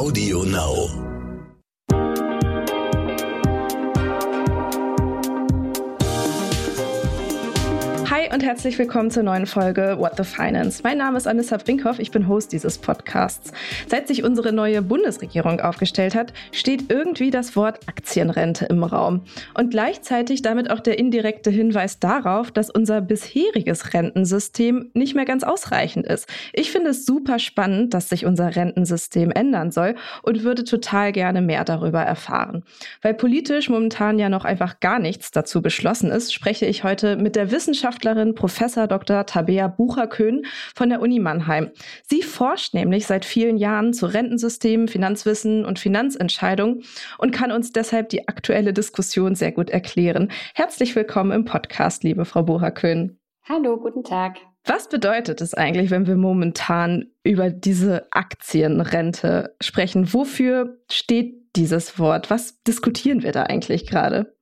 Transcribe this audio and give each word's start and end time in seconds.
Audio 0.00 0.44
Now. 0.44 1.09
Und 8.32 8.44
herzlich 8.44 8.78
willkommen 8.78 9.10
zur 9.10 9.24
neuen 9.24 9.44
Folge 9.44 9.96
What 9.98 10.12
the 10.16 10.22
Finance. 10.22 10.82
Mein 10.84 10.98
Name 10.98 11.18
ist 11.18 11.26
Anissa 11.26 11.56
Brinkhoff, 11.56 11.98
ich 11.98 12.12
bin 12.12 12.28
Host 12.28 12.52
dieses 12.52 12.78
Podcasts. 12.78 13.50
Seit 13.88 14.06
sich 14.06 14.22
unsere 14.22 14.52
neue 14.52 14.82
Bundesregierung 14.82 15.58
aufgestellt 15.58 16.14
hat, 16.14 16.32
steht 16.52 16.92
irgendwie 16.92 17.32
das 17.32 17.56
Wort 17.56 17.88
Aktienrente 17.88 18.66
im 18.66 18.84
Raum. 18.84 19.22
Und 19.54 19.70
gleichzeitig 19.70 20.42
damit 20.42 20.70
auch 20.70 20.78
der 20.78 21.00
indirekte 21.00 21.50
Hinweis 21.50 21.98
darauf, 21.98 22.52
dass 22.52 22.70
unser 22.70 23.00
bisheriges 23.00 23.94
Rentensystem 23.94 24.92
nicht 24.94 25.16
mehr 25.16 25.24
ganz 25.24 25.42
ausreichend 25.42 26.06
ist. 26.06 26.28
Ich 26.52 26.70
finde 26.70 26.90
es 26.90 27.04
super 27.04 27.40
spannend, 27.40 27.94
dass 27.94 28.10
sich 28.10 28.26
unser 28.26 28.54
Rentensystem 28.54 29.32
ändern 29.32 29.72
soll 29.72 29.96
und 30.22 30.44
würde 30.44 30.62
total 30.62 31.10
gerne 31.10 31.42
mehr 31.42 31.64
darüber 31.64 32.02
erfahren. 32.02 32.62
Weil 33.02 33.14
politisch 33.14 33.68
momentan 33.68 34.20
ja 34.20 34.28
noch 34.28 34.44
einfach 34.44 34.78
gar 34.78 35.00
nichts 35.00 35.32
dazu 35.32 35.62
beschlossen 35.62 36.12
ist, 36.12 36.32
spreche 36.32 36.66
ich 36.66 36.84
heute 36.84 37.16
mit 37.16 37.34
der 37.34 37.50
Wissenschaft 37.50 38.04
Wissenschaftlerin 38.20 38.34
Professor 38.34 38.86
Dr. 38.86 39.26
Tabea 39.26 39.68
Bucher-Köhn 39.68 40.42
von 40.74 40.90
der 40.90 41.00
Uni 41.00 41.18
Mannheim. 41.18 41.70
Sie 42.06 42.22
forscht 42.22 42.74
nämlich 42.74 43.06
seit 43.06 43.24
vielen 43.24 43.56
Jahren 43.56 43.92
zu 43.92 44.06
Rentensystemen, 44.06 44.88
Finanzwissen 44.88 45.64
und 45.64 45.78
Finanzentscheidungen 45.78 46.82
und 47.18 47.32
kann 47.32 47.52
uns 47.52 47.72
deshalb 47.72 48.10
die 48.10 48.28
aktuelle 48.28 48.72
Diskussion 48.72 49.34
sehr 49.34 49.52
gut 49.52 49.70
erklären. 49.70 50.30
Herzlich 50.54 50.94
willkommen 50.94 51.32
im 51.32 51.44
Podcast, 51.44 52.04
liebe 52.04 52.24
Frau 52.24 52.42
Bucher-Köhn. 52.42 53.18
Hallo, 53.48 53.78
guten 53.78 54.04
Tag. 54.04 54.36
Was 54.66 54.88
bedeutet 54.88 55.40
es 55.40 55.54
eigentlich, 55.54 55.90
wenn 55.90 56.06
wir 56.06 56.16
momentan 56.16 57.06
über 57.24 57.48
diese 57.48 58.06
Aktienrente 58.10 59.56
sprechen? 59.62 60.12
Wofür 60.12 60.78
steht 60.90 61.56
dieses 61.56 61.98
Wort? 61.98 62.28
Was 62.28 62.62
diskutieren 62.62 63.22
wir 63.22 63.32
da 63.32 63.44
eigentlich 63.44 63.86
gerade? 63.86 64.34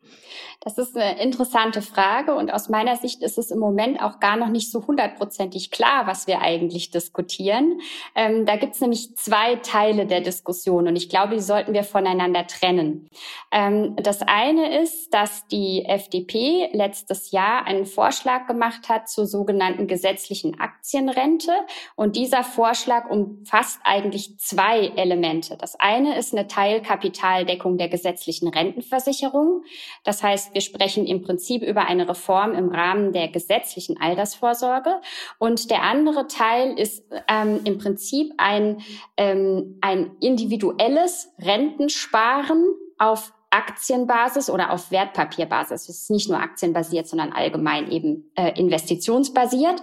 Das 0.60 0.78
ist 0.78 0.96
eine 0.96 1.20
interessante 1.20 1.82
Frage 1.82 2.34
und 2.34 2.52
aus 2.52 2.68
meiner 2.68 2.96
Sicht 2.96 3.22
ist 3.22 3.38
es 3.38 3.50
im 3.50 3.58
Moment 3.58 4.00
auch 4.02 4.20
gar 4.20 4.36
noch 4.36 4.48
nicht 4.48 4.70
so 4.70 4.86
hundertprozentig 4.86 5.70
klar, 5.70 6.06
was 6.06 6.26
wir 6.26 6.40
eigentlich 6.40 6.90
diskutieren. 6.90 7.80
Ähm, 8.14 8.46
da 8.46 8.56
gibt 8.56 8.74
es 8.74 8.80
nämlich 8.80 9.16
zwei 9.16 9.56
Teile 9.56 10.06
der 10.06 10.20
Diskussion 10.20 10.88
und 10.88 10.96
ich 10.96 11.08
glaube, 11.08 11.34
die 11.34 11.40
sollten 11.40 11.74
wir 11.74 11.84
voneinander 11.84 12.46
trennen. 12.46 13.08
Ähm, 13.50 13.96
das 13.96 14.22
eine 14.22 14.80
ist, 14.80 15.12
dass 15.14 15.46
die 15.48 15.84
FDP 15.84 16.70
letztes 16.72 17.30
Jahr 17.30 17.64
einen 17.66 17.86
Vorschlag 17.86 18.46
gemacht 18.46 18.88
hat 18.88 19.08
zur 19.08 19.26
sogenannten 19.26 19.86
gesetzlichen 19.86 20.60
Aktienrente 20.60 21.52
und 21.96 22.16
dieser 22.16 22.44
Vorschlag 22.44 23.08
umfasst 23.08 23.80
eigentlich 23.84 24.38
zwei 24.38 24.88
Elemente. 24.96 25.56
Das 25.56 25.78
eine 25.78 26.18
ist 26.18 26.34
eine 26.34 26.46
Teilkapitaldeckung 26.46 27.78
der 27.78 27.88
gesetzlichen 27.88 28.48
Rentenversicherung. 28.48 29.62
Das 30.04 30.22
heißt, 30.22 30.27
wir 30.52 30.60
sprechen 30.60 31.06
im 31.06 31.22
Prinzip 31.22 31.62
über 31.62 31.86
eine 31.86 32.08
Reform 32.08 32.52
im 32.52 32.70
Rahmen 32.70 33.12
der 33.12 33.28
gesetzlichen 33.28 34.00
Altersvorsorge. 34.00 35.00
Und 35.38 35.70
der 35.70 35.82
andere 35.82 36.26
Teil 36.26 36.78
ist 36.78 37.04
ähm, 37.28 37.60
im 37.64 37.78
Prinzip 37.78 38.32
ein, 38.38 38.82
ähm, 39.16 39.78
ein 39.80 40.12
individuelles 40.20 41.32
Rentensparen 41.38 42.64
auf 42.98 43.32
Aktienbasis 43.50 44.50
oder 44.50 44.72
auf 44.72 44.90
Wertpapierbasis. 44.90 45.88
Es 45.88 46.02
ist 46.02 46.10
nicht 46.10 46.28
nur 46.28 46.38
aktienbasiert, 46.38 47.06
sondern 47.06 47.32
allgemein 47.32 47.90
eben 47.90 48.30
äh, 48.34 48.58
investitionsbasiert. 48.58 49.80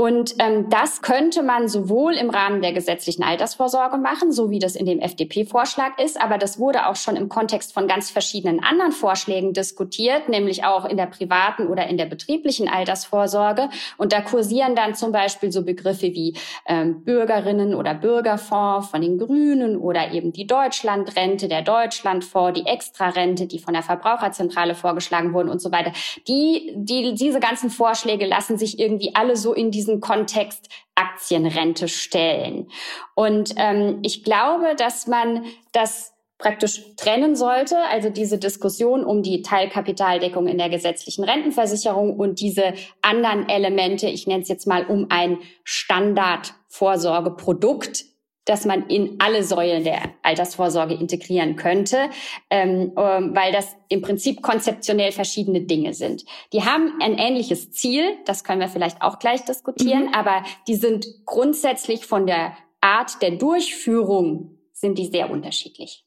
Und 0.00 0.36
ähm, 0.38 0.70
das 0.70 1.02
könnte 1.02 1.42
man 1.42 1.68
sowohl 1.68 2.14
im 2.14 2.30
Rahmen 2.30 2.62
der 2.62 2.72
gesetzlichen 2.72 3.22
Altersvorsorge 3.22 3.98
machen, 3.98 4.32
so 4.32 4.48
wie 4.48 4.58
das 4.58 4.74
in 4.74 4.86
dem 4.86 4.98
FDP-Vorschlag 4.98 5.98
ist, 6.02 6.18
aber 6.18 6.38
das 6.38 6.58
wurde 6.58 6.86
auch 6.86 6.96
schon 6.96 7.16
im 7.16 7.28
Kontext 7.28 7.74
von 7.74 7.86
ganz 7.86 8.08
verschiedenen 8.08 8.64
anderen 8.64 8.92
Vorschlägen 8.92 9.52
diskutiert, 9.52 10.30
nämlich 10.30 10.64
auch 10.64 10.86
in 10.86 10.96
der 10.96 11.04
privaten 11.04 11.66
oder 11.66 11.86
in 11.86 11.98
der 11.98 12.06
betrieblichen 12.06 12.66
Altersvorsorge. 12.66 13.68
Und 13.98 14.14
da 14.14 14.22
kursieren 14.22 14.74
dann 14.74 14.94
zum 14.94 15.12
Beispiel 15.12 15.52
so 15.52 15.66
Begriffe 15.66 16.06
wie 16.14 16.34
ähm, 16.64 17.04
Bürgerinnen 17.04 17.74
oder 17.74 17.92
Bürgerfonds 17.92 18.88
von 18.88 19.02
den 19.02 19.18
Grünen 19.18 19.76
oder 19.76 20.12
eben 20.12 20.32
die 20.32 20.46
Deutschlandrente, 20.46 21.46
der 21.46 21.60
Deutschlandfonds, 21.60 22.58
die 22.58 22.66
Extrarente, 22.66 23.46
die 23.46 23.58
von 23.58 23.74
der 23.74 23.82
Verbraucherzentrale 23.82 24.74
vorgeschlagen 24.74 25.34
wurden 25.34 25.50
und 25.50 25.60
so 25.60 25.70
weiter. 25.72 25.92
Die, 26.26 26.72
die, 26.74 27.12
diese 27.12 27.38
ganzen 27.38 27.68
Vorschläge 27.68 28.24
lassen 28.24 28.56
sich 28.56 28.78
irgendwie 28.78 29.14
alle 29.14 29.36
so 29.36 29.52
in 29.52 29.70
diesen 29.70 29.89
diesen 29.90 30.00
Kontext 30.00 30.68
Aktienrente 30.94 31.88
stellen. 31.88 32.68
Und 33.14 33.54
ähm, 33.56 33.98
ich 34.02 34.22
glaube, 34.22 34.76
dass 34.76 35.06
man 35.06 35.46
das 35.72 36.12
praktisch 36.38 36.94
trennen 36.96 37.36
sollte, 37.36 37.76
also 37.90 38.08
diese 38.08 38.38
Diskussion 38.38 39.04
um 39.04 39.22
die 39.22 39.42
Teilkapitaldeckung 39.42 40.46
in 40.46 40.56
der 40.56 40.70
gesetzlichen 40.70 41.24
Rentenversicherung 41.24 42.18
und 42.18 42.40
diese 42.40 42.72
anderen 43.02 43.46
Elemente, 43.48 44.08
ich 44.08 44.26
nenne 44.26 44.42
es 44.42 44.48
jetzt 44.48 44.66
mal 44.66 44.86
um 44.86 45.06
ein 45.10 45.38
Standardvorsorgeprodukt 45.64 48.06
dass 48.50 48.64
man 48.64 48.88
in 48.88 49.14
alle 49.20 49.44
Säulen 49.44 49.84
der 49.84 50.10
Altersvorsorge 50.22 50.94
integrieren 50.94 51.54
könnte, 51.54 52.10
ähm, 52.50 52.92
ähm, 52.96 53.30
weil 53.32 53.52
das 53.52 53.76
im 53.88 54.02
Prinzip 54.02 54.42
konzeptionell 54.42 55.12
verschiedene 55.12 55.60
Dinge 55.60 55.94
sind. 55.94 56.24
Die 56.52 56.64
haben 56.64 56.94
ein 57.00 57.16
ähnliches 57.16 57.70
Ziel, 57.70 58.16
das 58.26 58.42
können 58.42 58.60
wir 58.60 58.66
vielleicht 58.66 59.02
auch 59.02 59.20
gleich 59.20 59.44
diskutieren, 59.44 60.06
mhm. 60.06 60.14
aber 60.14 60.42
die 60.66 60.74
sind 60.74 61.06
grundsätzlich 61.26 62.06
von 62.06 62.26
der 62.26 62.56
Art 62.80 63.22
der 63.22 63.32
Durchführung 63.32 64.58
sind 64.72 64.98
die 64.98 65.06
sehr 65.06 65.30
unterschiedlich. 65.30 66.04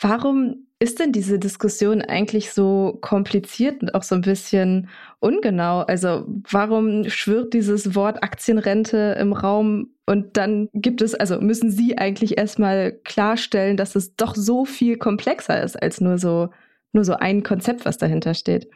Warum 0.00 0.65
ist 0.78 1.00
denn 1.00 1.12
diese 1.12 1.38
Diskussion 1.38 2.02
eigentlich 2.02 2.52
so 2.52 2.98
kompliziert 3.00 3.82
und 3.82 3.94
auch 3.94 4.02
so 4.02 4.14
ein 4.14 4.20
bisschen 4.20 4.88
ungenau? 5.20 5.80
Also 5.80 6.26
warum 6.50 7.08
schwirrt 7.08 7.54
dieses 7.54 7.94
Wort 7.94 8.22
Aktienrente 8.22 9.16
im 9.18 9.32
Raum 9.32 9.90
und 10.04 10.36
dann 10.36 10.68
gibt 10.74 11.00
es, 11.00 11.14
also 11.14 11.40
müssen 11.40 11.70
Sie 11.70 11.96
eigentlich 11.96 12.36
erstmal 12.36 12.92
klarstellen, 13.04 13.76
dass 13.76 13.96
es 13.96 14.16
doch 14.16 14.34
so 14.34 14.66
viel 14.66 14.98
komplexer 14.98 15.62
ist 15.62 15.82
als 15.82 16.00
nur 16.00 16.18
so, 16.18 16.50
nur 16.92 17.04
so 17.04 17.14
ein 17.14 17.42
Konzept, 17.42 17.86
was 17.86 17.96
dahinter 17.96 18.34
steht? 18.34 18.68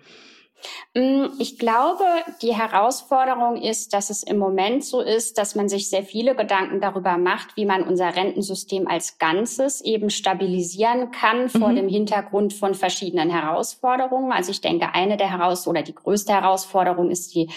Mm, 0.95 1.27
ich 1.39 1.59
glaube, 1.59 2.05
die 2.43 2.55
Herausforderung 2.55 3.57
ist, 3.57 3.93
dass 3.95 4.11
es 4.11 4.23
im 4.23 4.39
Moment 4.39 4.85
so 4.85 5.01
ist, 5.01 5.39
dass 5.39 5.55
man 5.55 5.69
sich 5.69 5.89
sehr 5.89 6.03
viele 6.03 6.35
Gedanken 6.35 6.81
darüber 6.81 7.17
macht, 7.17 7.57
wie 7.57 7.65
man 7.65 7.83
unser 7.83 8.17
Rentensystem 8.17 8.89
als 8.89 9.19
Ganzes 9.19 9.81
eben 9.81 10.11
stabilisieren 10.11 11.11
kann 11.11 11.49
vor 11.49 11.69
mhm. 11.69 11.77
dem 11.77 11.89
Hintergrund 11.89 12.53
von 12.53 12.75
verschiedenen 12.75 13.31
Herausforderungen. 13.31 14.33
Also 14.33 14.51
ich 14.51 14.61
denke, 14.61 14.95
eine 14.95 15.17
der 15.17 15.31
Heraus 15.31 15.67
oder 15.67 15.83
die 15.83 15.95
größte 15.95 16.33
Herausforderung 16.33 17.11
ist 17.11 17.35
die 17.35 17.51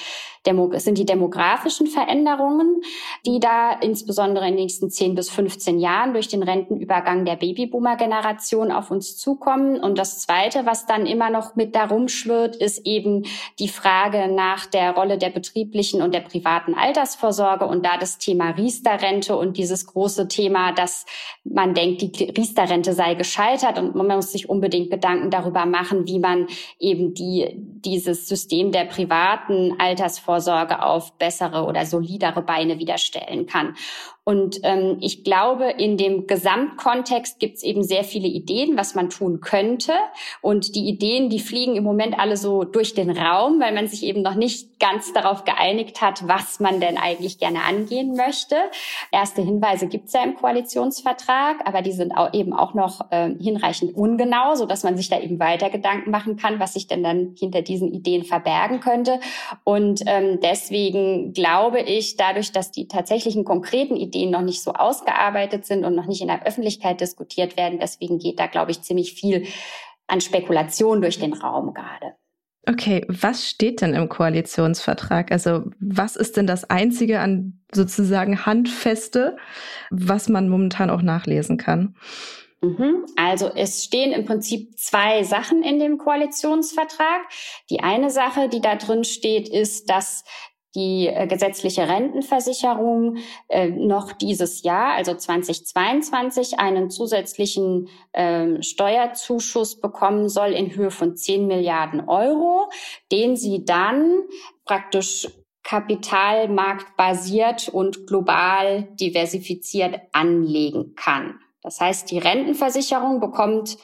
Demo 0.46 0.70
sind 0.76 0.98
die 0.98 1.06
demografischen 1.06 1.88
Veränderungen, 1.88 2.81
die 3.26 3.40
da 3.40 3.72
insbesondere 3.72 4.46
in 4.46 4.56
den 4.56 4.64
nächsten 4.64 4.90
10 4.90 5.16
bis 5.16 5.30
15 5.30 5.80
Jahren 5.80 6.14
durch 6.14 6.28
den 6.28 6.44
Rentenübergang 6.44 7.24
der 7.24 7.38
Babyboomer-Generation 7.38 8.72
auf 8.72 8.92
uns 8.92 9.18
zukommen. 9.18 9.80
Und 9.80 9.98
das 9.98 10.20
Zweite, 10.20 10.66
was 10.66 10.86
dann 10.86 11.06
immer 11.06 11.30
noch 11.30 11.56
mit 11.56 11.76
darum 11.76 12.09
schwirrt, 12.09 12.58
ist 12.58 12.86
eben 12.86 13.26
die 13.59 13.70
Frage 13.70 14.28
nach 14.28 14.66
der 14.66 14.92
Rolle 14.92 15.18
der 15.18 15.30
betrieblichen 15.30 16.02
und 16.02 16.14
der 16.14 16.20
privaten 16.22 16.74
Altersvorsorge 16.74 17.66
und 17.66 17.86
da 17.86 17.98
das 17.98 18.18
Thema 18.18 18.50
Riester-Rente 18.52 19.38
und 19.38 19.58
dieses 19.58 19.86
große 19.86 20.28
Thema, 20.28 20.74
dass 20.74 21.06
man 21.46 21.74
denkt, 21.74 22.02
die 22.02 22.26
Riester-Rente 22.26 22.94
sei 22.94 23.14
gescheitert 23.14 23.80
und 23.80 23.96
man 23.96 24.08
muss 24.08 24.34
sich 24.34 24.50
unbedingt 24.50 24.92
Gedanken 24.92 25.30
darüber 25.30 25.66
machen, 25.66 26.06
wie 26.08 26.20
man 26.20 26.48
eben 26.80 27.14
die, 27.14 27.48
dieses 27.56 28.28
System 28.28 28.72
der 28.72 28.86
privaten 28.86 29.76
Altersvorsorge 29.80 30.33
auf 30.84 31.18
bessere 31.18 31.66
oder 31.66 31.86
solidere 31.86 32.42
Beine 32.42 32.80
wieder 32.80 32.98
stellen 32.98 33.46
kann. 33.46 33.76
Und 34.25 34.59
ähm, 34.63 34.97
ich 35.01 35.25
glaube, 35.25 35.69
in 35.69 35.97
dem 35.97 36.28
Gesamtkontext 36.28 37.40
gibt 37.40 37.58
es 37.58 37.64
eben 37.64 37.84
sehr 37.84 38.05
viele 38.05 38.28
Ideen, 38.28 38.78
was 38.78 38.96
man 38.96 39.09
tun 39.09 39.41
könnte. 39.41 39.91
Und 40.41 40.75
die 40.75 40.87
Ideen, 40.87 41.29
die 41.29 41.40
fliegen 41.40 41.75
im 41.75 41.84
Moment 41.84 42.17
alle 42.17 42.37
so 42.37 42.64
durch 42.64 42.93
den 42.93 43.09
Raum, 43.09 43.59
weil 43.59 43.73
man 43.73 43.87
sich 43.87 44.03
eben 44.03 44.22
noch 44.22 44.35
nicht 44.35 44.79
ganz 44.79 45.11
darauf 45.11 45.43
geeinigt 45.43 46.02
hat, 46.02 46.25
was 46.28 46.61
man 46.61 46.79
denn 46.79 46.97
eigentlich 46.97 47.37
gerne 47.37 47.64
angehen 47.64 48.16
möchte. 48.16 48.55
Erste 49.11 49.41
Hinweise 49.41 49.87
gibt 49.87 50.08
es 50.08 50.14
ja 50.14 50.23
im 50.23 50.35
Koalitionsvertrag, 50.35 51.67
aber 51.67 51.81
die 51.81 51.91
sind 51.91 52.14
auch 52.14 52.34
eben 52.34 52.53
auch 52.53 52.73
noch 52.73 53.11
äh, 53.11 53.29
hinreichend 53.41 53.96
ungenau, 53.96 54.55
so 54.55 54.66
dass 54.66 54.84
man 54.84 54.96
sich 54.96 55.09
da 55.09 55.19
eben 55.19 55.40
weiter 55.40 55.69
Gedanken 55.69 56.11
machen 56.11 56.37
kann, 56.37 56.59
was 56.61 56.73
sich 56.73 56.87
denn 56.87 57.03
dann 57.03 57.35
hinter 57.37 57.61
diesen 57.61 57.91
Ideen 57.91 58.23
verbergen 58.23 58.79
könnte. 58.79 59.19
Und 59.66 60.02
ähm, 60.05 60.40
deswegen 60.41 61.34
glaube 61.34 61.81
ich, 61.81 62.16
dadurch, 62.16 62.53
dass 62.53 62.72
die 62.72 62.87
tatsächlichen 62.87 63.43
konkreten 63.43 63.97
Ideen 63.97 64.13
Ideen 64.14 64.32
noch 64.32 64.42
nicht 64.42 64.62
so 64.62 64.74
ausgearbeitet 64.74 65.66
sind 65.66 65.86
und 65.86 65.96
noch 65.96 66.06
nicht 66.06 66.22
in 66.22 66.28
der 66.28 66.46
Öffentlichkeit 66.46 67.02
diskutiert 67.02 67.58
werden. 67.58 67.80
Deswegen 67.80 68.20
geht 68.20 68.40
da, 68.40 68.48
glaube 68.48 68.72
ich, 68.72 68.82
ziemlich 68.82 69.14
viel 69.14 69.48
an 70.08 70.22
Spekulation 70.22 71.02
durch 71.02 71.20
den 71.20 71.34
Raum 71.34 71.74
gerade. 71.74 72.16
Okay, 72.66 73.06
was 73.10 73.50
steht 73.50 73.82
denn 73.82 73.94
im 73.94 74.08
Koalitionsvertrag? 74.08 75.32
Also 75.32 75.64
was 75.80 76.16
ist 76.16 76.38
denn 76.38 76.48
das 76.48 76.70
Einzige, 76.70 77.20
an 77.20 77.62
sozusagen 77.74 78.46
handfeste, 78.46 79.36
was 79.90 80.30
man 80.30 80.48
momentan 80.48 80.90
auch 80.90 81.02
nachlesen 81.02 81.58
kann? 81.58 81.96
Mhm. 82.62 83.06
Also 83.18 83.52
es 83.54 83.84
stehen 83.84 84.14
im 84.14 84.24
Prinzip 84.24 84.78
zwei 84.78 85.24
Sachen 85.24 85.62
in 85.64 85.80
dem 85.80 85.98
Koalitionsvertrag. 85.98 87.22
Die 87.70 87.82
eine 87.82 88.10
Sache, 88.10 88.48
die 88.48 88.62
da 88.62 88.78
drin 88.78 89.04
steht, 89.04 89.50
ist, 89.50 89.90
dass 89.90 90.24
die 90.75 91.08
äh, 91.08 91.28
gesetzliche 91.28 91.87
Rentenversicherung 91.87 93.17
äh, 93.47 93.70
noch 93.70 94.11
dieses 94.11 94.64
Jahr, 94.64 94.96
also 94.96 95.14
2022, 95.14 96.59
einen 96.59 96.90
zusätzlichen 96.90 97.90
ähm, 98.14 98.61
Steuerzuschuss 98.61 99.79
bekommen 99.79 100.29
soll 100.29 100.53
in 100.53 100.75
Höhe 100.75 100.91
von 100.91 101.16
10 101.16 101.47
Milliarden 101.47 102.08
Euro, 102.08 102.70
den 103.11 103.35
sie 103.35 103.66
dann 103.66 104.23
praktisch 104.66 105.28
kapitalmarktbasiert 105.64 107.69
und 107.69 108.08
global 108.08 108.90
diversifiziert 108.99 110.02
anlegen 110.11 110.96
kann. 110.96 111.40
Das 111.61 111.79
heißt, 111.79 112.11
die 112.11 112.19
Rentenversicherung 112.19 113.22
bekommt 113.22 113.78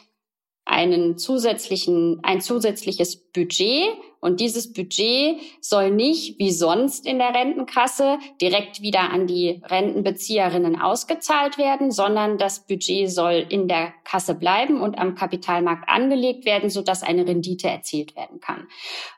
einen 0.65 1.17
zusätzlichen, 1.17 2.19
ein 2.23 2.41
zusätzliches 2.41 3.28
Budget 3.33 3.97
und 4.21 4.41
dieses 4.41 4.73
Budget 4.73 5.39
soll 5.61 5.91
nicht 5.91 6.39
wie 6.39 6.51
sonst 6.51 7.05
in 7.05 7.19
der 7.19 7.33
Rentenkasse 7.33 8.19
direkt 8.41 8.81
wieder 8.81 9.11
an 9.11 9.27
die 9.27 9.61
Rentenbezieherinnen 9.65 10.79
ausgezahlt 10.81 11.57
werden, 11.57 11.91
sondern 11.91 12.37
das 12.37 12.67
Budget 12.67 13.09
soll 13.09 13.45
in 13.47 13.67
der 13.67 13.93
Kasse 14.03 14.35
bleiben 14.35 14.81
und 14.81 14.97
am 14.97 15.15
Kapitalmarkt 15.15 15.87
angelegt 15.87 16.45
werden, 16.45 16.69
sodass 16.69 17.01
eine 17.01 17.25
Rendite 17.25 17.69
erzielt 17.69 18.15
werden 18.15 18.39
kann. 18.41 18.67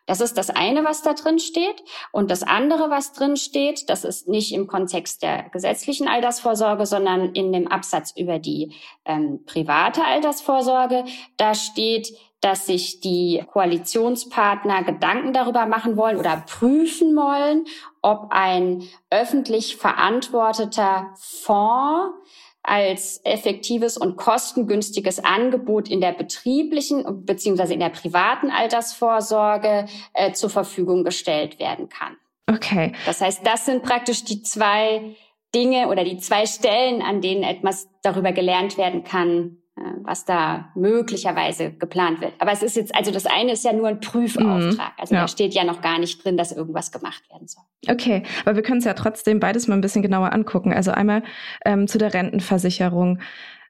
Das 0.06 0.22
ist 0.22 0.38
das 0.38 0.50
eine, 0.50 0.84
was 0.84 1.02
da 1.02 1.14
drin 1.14 1.40
steht. 1.40 1.84
Und 2.12 2.30
das 2.30 2.44
andere, 2.44 2.90
was 2.90 3.14
drin 3.14 3.38
steht, 3.38 3.90
das 3.90 4.04
ist 4.04 4.28
nicht 4.28 4.52
im 4.52 4.68
Kontext 4.68 5.24
der 5.24 5.50
gesetzlichen 5.50 6.08
Altersvorsorge, 6.08 6.86
sondern 6.86 7.34
in 7.34 7.52
dem 7.52 7.68
Absatz 7.68 8.14
über 8.16 8.38
die 8.38 8.74
ähm, 9.06 9.44
private 9.46 10.04
Altersvorsorge. 10.04 11.06
Da 11.38 11.56
steht, 11.56 12.14
dass 12.42 12.66
sich 12.66 13.00
die 13.00 13.44
Koalitionspartner 13.52 14.84
Gedanken 14.84 15.32
darüber 15.32 15.68
machen 15.68 15.96
wollen 15.96 16.18
oder 16.18 16.44
prüfen 16.48 17.16
wollen, 17.16 17.66
ob 18.02 18.28
ein 18.32 18.84
öffentlich 19.12 19.78
verantworteter 19.78 21.14
Fonds 21.18 22.16
als 22.64 23.22
effektives 23.24 23.98
und 23.98 24.18
kostengünstiges 24.18 25.24
Angebot 25.24 25.90
in 25.90 26.02
der 26.02 26.12
betrieblichen 26.12 27.26
bzw. 27.26 27.74
in 27.74 27.80
der 27.80 27.90
privaten 27.90 28.52
Altersvorsorge 28.52 29.86
äh, 30.14 30.32
zur 30.34 30.50
Verfügung 30.50 31.04
gestellt 31.04 31.60
werden 31.60 31.90
kann. 31.90 32.18
Okay. 32.48 32.94
Das 33.06 33.22
heißt, 33.22 33.46
das 33.46 33.66
sind 33.66 33.84
praktisch 33.84 34.24
die 34.24 34.44
zwei 34.44 35.16
Dinge 35.56 35.88
oder 35.88 36.04
die 36.04 36.18
zwei 36.18 36.46
Stellen, 36.46 37.02
an 37.02 37.22
denen 37.22 37.44
etwas 37.44 37.90
darüber 38.04 38.32
gelernt 38.32 38.78
werden 38.78 39.04
kann, 39.04 39.61
was 40.04 40.26
da 40.26 40.72
möglicherweise 40.76 41.72
geplant 41.72 42.22
wird. 42.22 42.34
Aber 42.40 42.52
es 42.52 42.64
ist 42.64 42.76
jetzt, 42.76 42.94
also 42.96 43.12
das 43.12 43.26
eine 43.26 43.54
ist 43.54 43.64
ja 43.64 43.74
nur 43.74 43.88
ein 43.88 44.00
Prüfauftrag. 44.00 44.94
Also 44.98 45.16
ja. 45.16 45.22
da 45.22 45.28
steht 45.28 45.54
ja 45.54 45.64
noch 45.64 45.82
gar 45.82 46.00
nicht 46.00 46.24
drin, 46.24 46.38
dass 46.38 46.52
irgendwas 46.52 46.92
gemacht 46.92 47.30
werden 47.30 47.48
soll. 47.48 47.64
Okay, 47.90 48.24
aber 48.46 48.56
wir 48.56 48.64
können 48.64 48.80
es 48.80 48.86
ja 48.86 48.94
trotzdem 48.94 49.40
beides 49.40 49.68
mal 49.68 49.76
ein 49.76 49.82
bisschen 49.82 50.02
genauer 50.02 50.34
angucken. 50.34 50.74
Also 50.74 50.92
einmal 50.92 51.24
ähm, 51.66 51.88
zu 51.88 51.98
der 51.98 52.14
Rentenversicherung. 52.14 53.20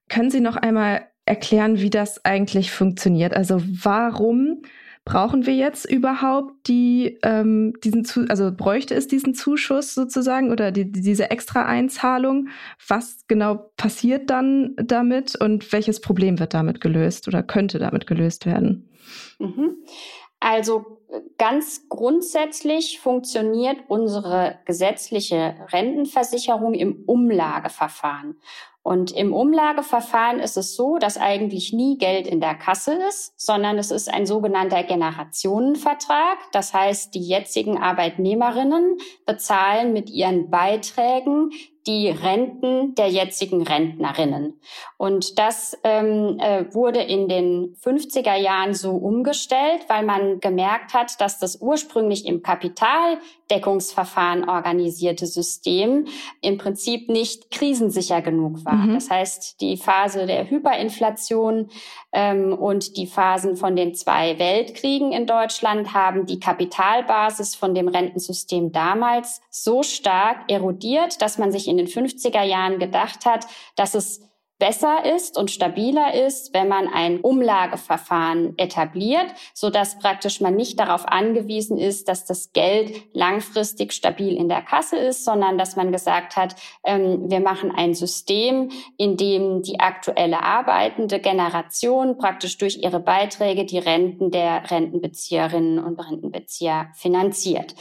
Können 0.10 0.30
Sie 0.30 0.42
noch 0.42 0.58
einmal 0.58 1.08
erklären, 1.25 1.80
wie 1.80 1.90
das 1.90 2.25
eigentlich 2.25 2.72
funktioniert? 2.72 3.34
Also 3.34 3.62
warum 3.62 4.64
Brauchen 5.03 5.48
wir 5.48 5.56
jetzt 5.56 5.89
überhaupt 5.89 6.68
die, 6.68 7.18
ähm, 7.24 7.74
diesen, 7.83 8.06
zu 8.06 8.27
also 8.30 8.51
bräuchte 8.56 8.94
es 8.94 9.07
diesen 9.07 9.33
Zuschuss 9.33 9.95
sozusagen 9.95 10.51
oder 10.51 10.71
die, 10.71 10.92
diese 10.92 11.31
Extra-Einzahlung? 11.31 12.50
Was 12.88 13.25
genau 13.27 13.71
passiert 13.77 14.30
dann 14.30 14.75
damit 14.77 15.36
und 15.36 15.71
welches 15.74 16.01
Problem 16.01 16.39
wird 16.39 16.53
damit 16.53 16.81
gelöst 16.81 17.27
oder 17.27 17.42
könnte 17.42 17.80
damit 17.80 18.06
gelöst 18.06 18.45
werden? 18.45 18.89
Mhm. 19.39 19.75
Also 20.42 20.98
ganz 21.38 21.88
grundsätzlich 21.88 23.00
funktioniert 23.00 23.78
unsere 23.88 24.58
gesetzliche 24.66 25.56
Rentenversicherung 25.72 26.74
im 26.74 27.04
Umlageverfahren. 27.06 28.38
Und 28.84 29.12
im 29.12 29.34
Umlageverfahren 29.34 30.40
ist 30.40 30.58
es 30.58 30.76
so, 30.76 30.98
dass 30.98 31.20
eigentlich 31.20 31.72
nie 31.74 32.00
Geld 32.00 32.26
in 32.26 32.42
der 32.42 32.56
Kasse 32.56 32.96
ist, 33.08 33.40
sondern 33.40 33.78
es 33.78 33.92
ist 33.92 34.12
ein 34.12 34.26
sogenannter 34.26 34.82
Generationenvertrag. 34.82 36.40
Das 36.52 36.74
heißt, 36.74 37.14
die 37.14 37.22
jetzigen 37.22 37.78
Arbeitnehmerinnen 37.78 38.98
bezahlen 39.28 39.94
mit 39.94 40.10
ihren 40.10 40.50
Beiträgen 40.50 41.52
die 41.88 42.10
Renten 42.10 42.94
der 42.95 43.07
jetzigen 43.07 43.63
Rentnerinnen. 43.63 44.60
Und 44.98 45.39
das 45.39 45.78
ähm, 45.83 46.38
äh, 46.39 46.66
wurde 46.74 47.01
in 47.01 47.28
den 47.28 47.75
50er 47.83 48.36
Jahren 48.36 48.75
so 48.75 48.92
umgestellt, 48.92 49.86
weil 49.88 50.06
man 50.06 50.39
gemerkt 50.39 50.94
hat, 50.94 51.19
dass 51.19 51.39
das 51.39 51.60
ursprünglich 51.62 52.28
im 52.28 52.44
Kapitaldeckungsverfahren 52.44 54.48
organisierte 54.48 55.25
System 55.25 56.06
im 56.42 56.57
Prinzip 56.57 57.10
nicht 57.10 57.50
krisensicher 57.50 58.22
genug 58.22 58.63
war. 58.63 58.75
Mhm. 58.75 58.94
Das 58.94 59.10
heißt, 59.10 59.60
die 59.62 59.78
Phase 59.78 60.28
der 60.28 60.48
Hyperinflation 60.50 61.69
ähm, 62.13 62.54
und 62.54 62.98
die 62.98 63.07
Phasen 63.07 63.56
von 63.56 63.75
den 63.75 63.95
zwei 63.95 64.38
Weltkriegen 64.38 65.13
in 65.13 65.25
Deutschland 65.25 65.95
haben 65.95 66.28
die 66.28 66.39
Kapitalbasis 66.39 67.56
von 67.56 67.74
dem 67.74 67.88
Rentensystem 67.88 68.72
damals 68.72 69.42
so 69.50 69.81
stark 69.81 70.51
erodiert, 70.51 71.22
dass 71.22 71.38
man 71.38 71.51
sich 71.51 71.70
in 71.71 71.77
den 71.77 71.88
50er 71.88 72.44
Jahren 72.44 72.77
gedacht 72.77 73.25
hat, 73.25 73.47
dass 73.75 73.95
es 73.95 74.21
besser 74.62 75.15
ist 75.15 75.39
und 75.39 75.50
stabiler 75.50 76.13
ist, 76.13 76.53
wenn 76.53 76.68
man 76.68 76.88
ein 76.88 77.19
Umlageverfahren 77.19 78.53
etabliert, 78.59 79.25
so 79.56 79.71
dass 79.71 79.97
praktisch 79.97 80.39
man 80.39 80.56
nicht 80.56 80.79
darauf 80.79 81.07
angewiesen 81.07 81.79
ist, 81.79 82.07
dass 82.07 82.25
das 82.25 82.53
Geld 82.53 82.94
langfristig 83.12 83.91
stabil 83.91 84.35
in 84.35 84.50
der 84.50 84.62
Kasse 84.62 84.97
ist, 84.97 85.25
sondern 85.25 85.57
dass 85.57 85.77
man 85.77 85.91
gesagt 85.91 86.35
hat, 86.35 86.56
ähm, 86.83 87.27
wir 87.31 87.39
machen 87.39 87.71
ein 87.75 87.95
System, 87.95 88.69
in 88.97 89.18
dem 89.18 89.63
die 89.63 89.79
aktuelle 89.79 90.44
arbeitende 90.44 91.19
Generation 91.19 92.19
praktisch 92.19 92.59
durch 92.59 92.77
ihre 92.83 93.00
Beiträge 93.00 93.65
die 93.65 93.79
Renten 93.79 94.29
der 94.29 94.69
Rentenbezieherinnen 94.69 95.79
und 95.79 96.00
Rentenbezieher 96.00 96.91
finanziert. 96.94 97.73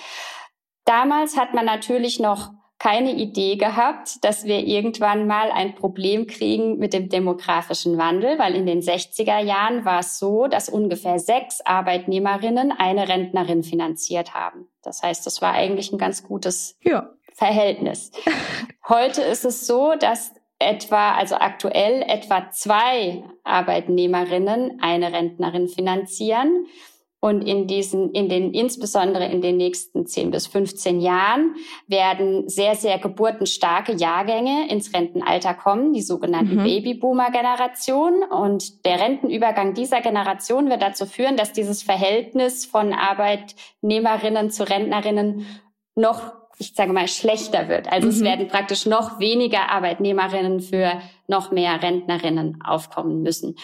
Damals 0.86 1.36
hat 1.36 1.52
man 1.52 1.66
natürlich 1.66 2.20
noch 2.20 2.52
keine 2.80 3.12
Idee 3.12 3.56
gehabt, 3.56 4.24
dass 4.24 4.44
wir 4.44 4.66
irgendwann 4.66 5.26
mal 5.26 5.52
ein 5.52 5.74
Problem 5.74 6.26
kriegen 6.26 6.78
mit 6.78 6.94
dem 6.94 7.10
demografischen 7.10 7.98
Wandel, 7.98 8.38
weil 8.38 8.56
in 8.56 8.64
den 8.64 8.80
60er 8.80 9.38
Jahren 9.38 9.84
war 9.84 10.00
es 10.00 10.18
so, 10.18 10.46
dass 10.46 10.70
ungefähr 10.70 11.18
sechs 11.18 11.60
Arbeitnehmerinnen 11.60 12.72
eine 12.72 13.06
Rentnerin 13.06 13.62
finanziert 13.62 14.32
haben. 14.32 14.66
Das 14.82 15.02
heißt, 15.02 15.26
das 15.26 15.42
war 15.42 15.52
eigentlich 15.52 15.92
ein 15.92 15.98
ganz 15.98 16.24
gutes 16.24 16.78
ja. 16.82 17.10
Verhältnis. 17.34 18.12
Heute 18.88 19.20
ist 19.20 19.44
es 19.44 19.66
so, 19.66 19.94
dass 20.00 20.32
etwa, 20.58 21.12
also 21.16 21.34
aktuell 21.34 22.02
etwa 22.02 22.50
zwei 22.50 23.24
Arbeitnehmerinnen 23.44 24.78
eine 24.80 25.12
Rentnerin 25.12 25.68
finanzieren. 25.68 26.66
Und 27.22 27.42
in 27.42 27.66
diesen, 27.66 28.12
in 28.12 28.30
den, 28.30 28.54
insbesondere 28.54 29.26
in 29.26 29.42
den 29.42 29.58
nächsten 29.58 30.06
10 30.06 30.30
bis 30.30 30.46
15 30.46 31.02
Jahren 31.02 31.54
werden 31.86 32.48
sehr, 32.48 32.74
sehr 32.76 32.98
geburtenstarke 32.98 33.92
Jahrgänge 33.92 34.70
ins 34.70 34.94
Rentenalter 34.94 35.52
kommen, 35.52 35.92
die 35.92 36.00
sogenannten 36.00 36.56
mhm. 36.56 36.64
Babyboomer-Generation. 36.64 38.22
Und 38.22 38.86
der 38.86 39.00
Rentenübergang 39.00 39.74
dieser 39.74 40.00
Generation 40.00 40.70
wird 40.70 40.80
dazu 40.80 41.04
führen, 41.04 41.36
dass 41.36 41.52
dieses 41.52 41.82
Verhältnis 41.82 42.64
von 42.64 42.94
Arbeitnehmerinnen 42.94 44.50
zu 44.50 44.66
Rentnerinnen 44.68 45.44
noch 45.94 46.32
ich 46.60 46.74
sage 46.74 46.92
mal, 46.92 47.08
schlechter 47.08 47.68
wird. 47.68 47.90
Also 47.90 48.06
mhm. 48.06 48.12
es 48.12 48.22
werden 48.22 48.48
praktisch 48.48 48.84
noch 48.84 49.18
weniger 49.18 49.70
Arbeitnehmerinnen 49.70 50.60
für 50.60 51.00
noch 51.30 51.50
mehr 51.50 51.82
Rentnerinnen 51.82 52.60
aufkommen 52.62 53.22
müssen. 53.22 53.56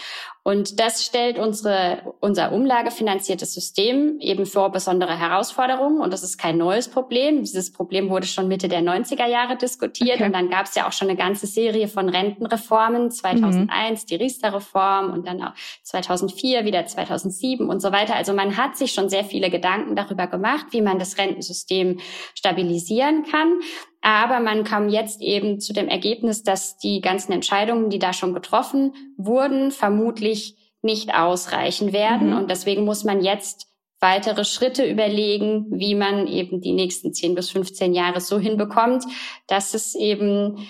Und 0.47 0.79
das 0.79 1.05
stellt 1.05 1.41
unsere, 1.41 2.15
unser 2.21 2.53
umlagefinanziertes 2.53 3.53
System 3.53 4.21
eben 4.21 4.47
vor 4.47 4.71
besondere 4.71 5.19
Herausforderungen. 5.19 6.01
Und 6.01 6.13
das 6.13 6.23
ist 6.23 6.39
kein 6.39 6.57
neues 6.57 6.87
Problem. 6.87 7.41
Dieses 7.41 7.73
Problem 7.73 8.11
wurde 8.11 8.29
schon 8.29 8.47
Mitte 8.47 8.69
der 8.69 8.81
90er 8.81 9.27
Jahre 9.27 9.57
diskutiert. 9.57 10.19
Okay. 10.19 10.25
Und 10.25 10.33
dann 10.33 10.49
gab 10.49 10.67
es 10.67 10.77
ja 10.77 10.87
auch 10.87 10.93
schon 10.93 11.09
eine 11.09 11.19
ganze 11.19 11.49
Serie 11.49 11.89
von 11.89 12.09
Rentenreformen. 12.09 13.11
2001 13.11 14.03
mhm. 14.03 14.07
die 14.07 14.15
Riester-Reform 14.15 15.13
und 15.13 15.27
dann 15.27 15.43
auch 15.43 15.53
2004 15.83 16.65
wieder 16.65 16.87
2007 16.87 17.69
und 17.69 17.81
so 17.81 17.91
weiter. 17.91 18.15
Also 18.15 18.33
man 18.33 18.57
hat 18.57 18.77
sich 18.77 18.93
schon 18.93 19.09
sehr 19.09 19.25
viele 19.25 19.51
Gedanken 19.51 19.97
darüber 19.97 20.29
gemacht, 20.29 20.67
wie 20.71 20.81
man 20.81 21.01
das 21.01 21.19
Rentensystem 21.19 21.99
stabilisieren 22.37 23.25
kann. 23.25 23.59
Aber 24.07 24.39
man 24.39 24.63
kam 24.63 24.89
jetzt 24.89 25.21
eben 25.21 25.59
zu 25.59 25.73
dem 25.73 25.89
Ergebnis, 25.89 26.45
dass 26.45 26.79
die 26.79 27.01
ganzen 27.01 27.33
Entscheidungen, 27.33 27.91
die 27.91 27.99
da 27.99 28.13
schon 28.13 28.35
getroffen 28.35 28.95
wurden, 29.17 29.73
vermutlich 29.73 30.55
nicht 30.81 31.13
ausreichen 31.13 31.93
werden. 31.93 32.31
Mhm. 32.31 32.37
Und 32.37 32.49
deswegen 32.49 32.85
muss 32.85 33.03
man 33.03 33.21
jetzt 33.21 33.67
weitere 33.99 34.45
Schritte 34.45 34.89
überlegen, 34.89 35.67
wie 35.71 35.97
man 35.97 36.29
eben 36.29 36.61
die 36.61 36.73
nächsten 36.73 37.13
10 37.13 37.35
bis 37.35 37.51
15 37.51 37.95
Jahre 37.95 38.21
so 38.21 38.39
hinbekommt, 38.39 39.05
dass 39.49 39.75
es 39.75 39.97
eben 39.97 40.69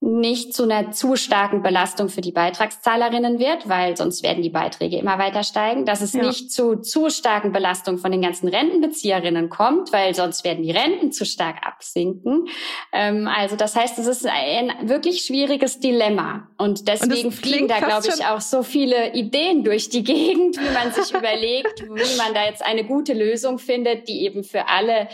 nicht 0.00 0.52
zu 0.52 0.64
einer 0.64 0.92
zu 0.92 1.16
starken 1.16 1.62
Belastung 1.62 2.10
für 2.10 2.20
die 2.20 2.30
Beitragszahlerinnen 2.30 3.38
wird, 3.38 3.66
weil 3.66 3.96
sonst 3.96 4.22
werden 4.22 4.42
die 4.42 4.50
Beiträge 4.50 4.98
immer 4.98 5.18
weiter 5.18 5.42
steigen, 5.42 5.86
dass 5.86 6.02
es 6.02 6.12
ja. 6.12 6.22
nicht 6.22 6.52
zu 6.52 6.76
zu 6.76 7.08
starken 7.08 7.50
Belastung 7.50 7.96
von 7.96 8.12
den 8.12 8.20
ganzen 8.20 8.48
Rentenbezieherinnen 8.48 9.48
kommt, 9.48 9.92
weil 9.94 10.14
sonst 10.14 10.44
werden 10.44 10.62
die 10.62 10.70
Renten 10.70 11.12
zu 11.12 11.24
stark 11.24 11.66
absinken. 11.66 12.46
Ähm, 12.92 13.26
also 13.26 13.56
das 13.56 13.74
heißt, 13.74 13.98
es 13.98 14.06
ist 14.06 14.26
ein 14.26 14.70
wirklich 14.82 15.22
schwieriges 15.24 15.80
Dilemma 15.80 16.50
und 16.58 16.88
deswegen 16.88 17.28
und 17.28 17.32
fliegen 17.32 17.66
da, 17.66 17.78
glaube 17.78 18.08
ich, 18.14 18.26
auch 18.26 18.42
so 18.42 18.62
viele 18.62 19.14
Ideen 19.14 19.64
durch 19.64 19.88
die 19.88 20.04
Gegend, 20.04 20.58
wie 20.58 20.74
man 20.74 20.92
sich 20.92 21.14
überlegt, 21.16 21.82
wie 21.82 22.16
man 22.18 22.34
da 22.34 22.44
jetzt 22.44 22.62
eine 22.62 22.84
gute 22.84 23.14
Lösung 23.14 23.58
findet, 23.58 24.08
die 24.08 24.24
eben 24.24 24.44
für 24.44 24.68
alle 24.68 25.08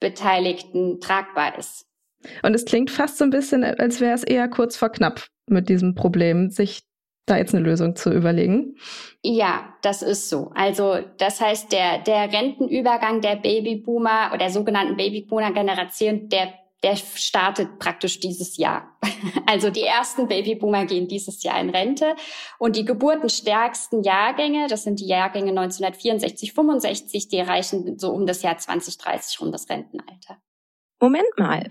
Beteiligten 0.00 1.00
tragbar 1.00 1.58
ist. 1.58 1.87
Und 2.42 2.54
es 2.54 2.64
klingt 2.64 2.90
fast 2.90 3.18
so 3.18 3.24
ein 3.24 3.30
bisschen, 3.30 3.64
als 3.64 4.00
wäre 4.00 4.14
es 4.14 4.24
eher 4.24 4.48
kurz 4.48 4.76
vor 4.76 4.90
knapp 4.90 5.26
mit 5.46 5.68
diesem 5.68 5.94
Problem, 5.94 6.50
sich 6.50 6.82
da 7.28 7.36
jetzt 7.36 7.54
eine 7.54 7.64
Lösung 7.64 7.94
zu 7.94 8.10
überlegen. 8.10 8.76
Ja, 9.22 9.74
das 9.82 10.02
ist 10.02 10.28
so. 10.28 10.50
Also 10.54 10.98
das 11.18 11.40
heißt, 11.40 11.72
der, 11.72 11.98
der 11.98 12.32
Rentenübergang 12.32 13.20
der 13.20 13.36
Babyboomer 13.36 14.28
oder 14.30 14.38
der 14.38 14.50
sogenannten 14.50 14.96
Babyboomer-Generation, 14.96 16.28
der, 16.28 16.54
der 16.82 16.96
startet 16.96 17.78
praktisch 17.78 18.20
dieses 18.20 18.56
Jahr. 18.56 18.96
Also 19.46 19.70
die 19.70 19.82
ersten 19.82 20.28
Babyboomer 20.28 20.84
gehen 20.84 21.08
dieses 21.08 21.42
Jahr 21.42 21.60
in 21.60 21.70
Rente 21.70 22.14
und 22.58 22.76
die 22.76 22.84
geburtenstärksten 22.84 24.04
Jahrgänge, 24.04 24.68
das 24.68 24.84
sind 24.84 25.00
die 25.00 25.08
Jahrgänge 25.08 25.50
1964, 25.50 26.52
65, 26.52 27.28
die 27.28 27.38
erreichen 27.38 27.98
so 27.98 28.10
um 28.10 28.26
das 28.26 28.42
Jahr 28.42 28.58
2030 28.58 29.40
rum 29.40 29.50
das 29.50 29.68
Rentenalter. 29.68 30.36
Moment 31.00 31.26
mal, 31.36 31.70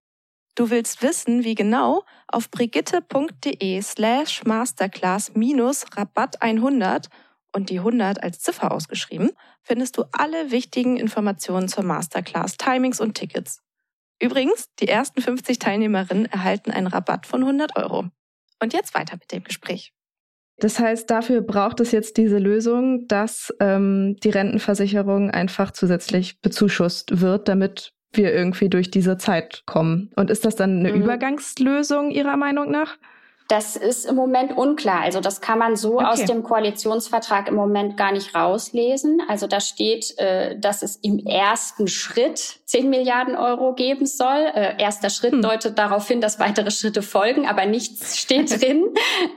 Du 0.55 0.69
willst 0.69 1.01
wissen, 1.01 1.43
wie 1.43 1.55
genau? 1.55 2.03
Auf 2.27 2.51
brigitte.de 2.51 3.81
slash 3.81 4.43
masterclass 4.43 5.33
minus 5.33 5.85
Rabatt 5.95 6.41
100 6.41 7.07
und 7.53 7.69
die 7.69 7.79
100 7.79 8.21
als 8.21 8.39
Ziffer 8.39 8.71
ausgeschrieben, 8.71 9.31
findest 9.63 9.97
du 9.97 10.03
alle 10.11 10.51
wichtigen 10.51 10.97
Informationen 10.97 11.67
zur 11.67 11.83
Masterclass, 11.83 12.57
Timings 12.57 12.99
und 12.99 13.15
Tickets. 13.15 13.61
Übrigens, 14.21 14.69
die 14.79 14.87
ersten 14.87 15.21
50 15.21 15.59
Teilnehmerinnen 15.59 16.25
erhalten 16.25 16.71
einen 16.71 16.87
Rabatt 16.87 17.25
von 17.25 17.41
100 17.41 17.75
Euro. 17.77 18.09
Und 18.61 18.73
jetzt 18.73 18.93
weiter 18.93 19.17
mit 19.17 19.31
dem 19.31 19.43
Gespräch. 19.43 19.93
Das 20.57 20.77
heißt, 20.77 21.09
dafür 21.09 21.41
braucht 21.41 21.79
es 21.79 21.91
jetzt 21.91 22.17
diese 22.17 22.37
Lösung, 22.37 23.07
dass 23.07 23.51
ähm, 23.59 24.15
die 24.23 24.29
Rentenversicherung 24.29 25.31
einfach 25.31 25.71
zusätzlich 25.71 26.39
bezuschusst 26.39 27.19
wird, 27.19 27.47
damit 27.47 27.93
wir 28.13 28.33
irgendwie 28.33 28.69
durch 28.69 28.91
diese 28.91 29.17
Zeit 29.17 29.63
kommen. 29.65 30.11
Und 30.15 30.29
ist 30.29 30.45
das 30.45 30.55
dann 30.55 30.79
eine 30.79 30.93
mhm. 30.93 31.03
Übergangslösung 31.03 32.11
Ihrer 32.11 32.37
Meinung 32.37 32.71
nach? 32.71 32.97
Das 33.51 33.75
ist 33.75 34.05
im 34.05 34.15
Moment 34.15 34.55
unklar. 34.55 35.01
Also 35.01 35.19
das 35.19 35.41
kann 35.41 35.59
man 35.59 35.75
so 35.75 35.95
okay. 35.95 36.05
aus 36.05 36.23
dem 36.23 36.41
Koalitionsvertrag 36.41 37.49
im 37.49 37.55
Moment 37.55 37.97
gar 37.97 38.13
nicht 38.13 38.33
rauslesen. 38.33 39.21
Also 39.27 39.45
da 39.45 39.59
steht, 39.59 40.17
äh, 40.19 40.57
dass 40.57 40.83
es 40.83 40.95
im 40.95 41.19
ersten 41.19 41.89
Schritt 41.89 42.61
10 42.63 42.89
Milliarden 42.89 43.35
Euro 43.35 43.73
geben 43.73 44.05
soll. 44.05 44.49
Äh, 44.55 44.81
erster 44.81 45.09
Schritt 45.09 45.33
hm. 45.33 45.41
deutet 45.41 45.77
darauf 45.77 46.07
hin, 46.07 46.21
dass 46.21 46.39
weitere 46.39 46.71
Schritte 46.71 47.01
folgen, 47.01 47.45
aber 47.45 47.65
nichts 47.65 48.17
steht 48.17 48.49
drin. 48.61 48.85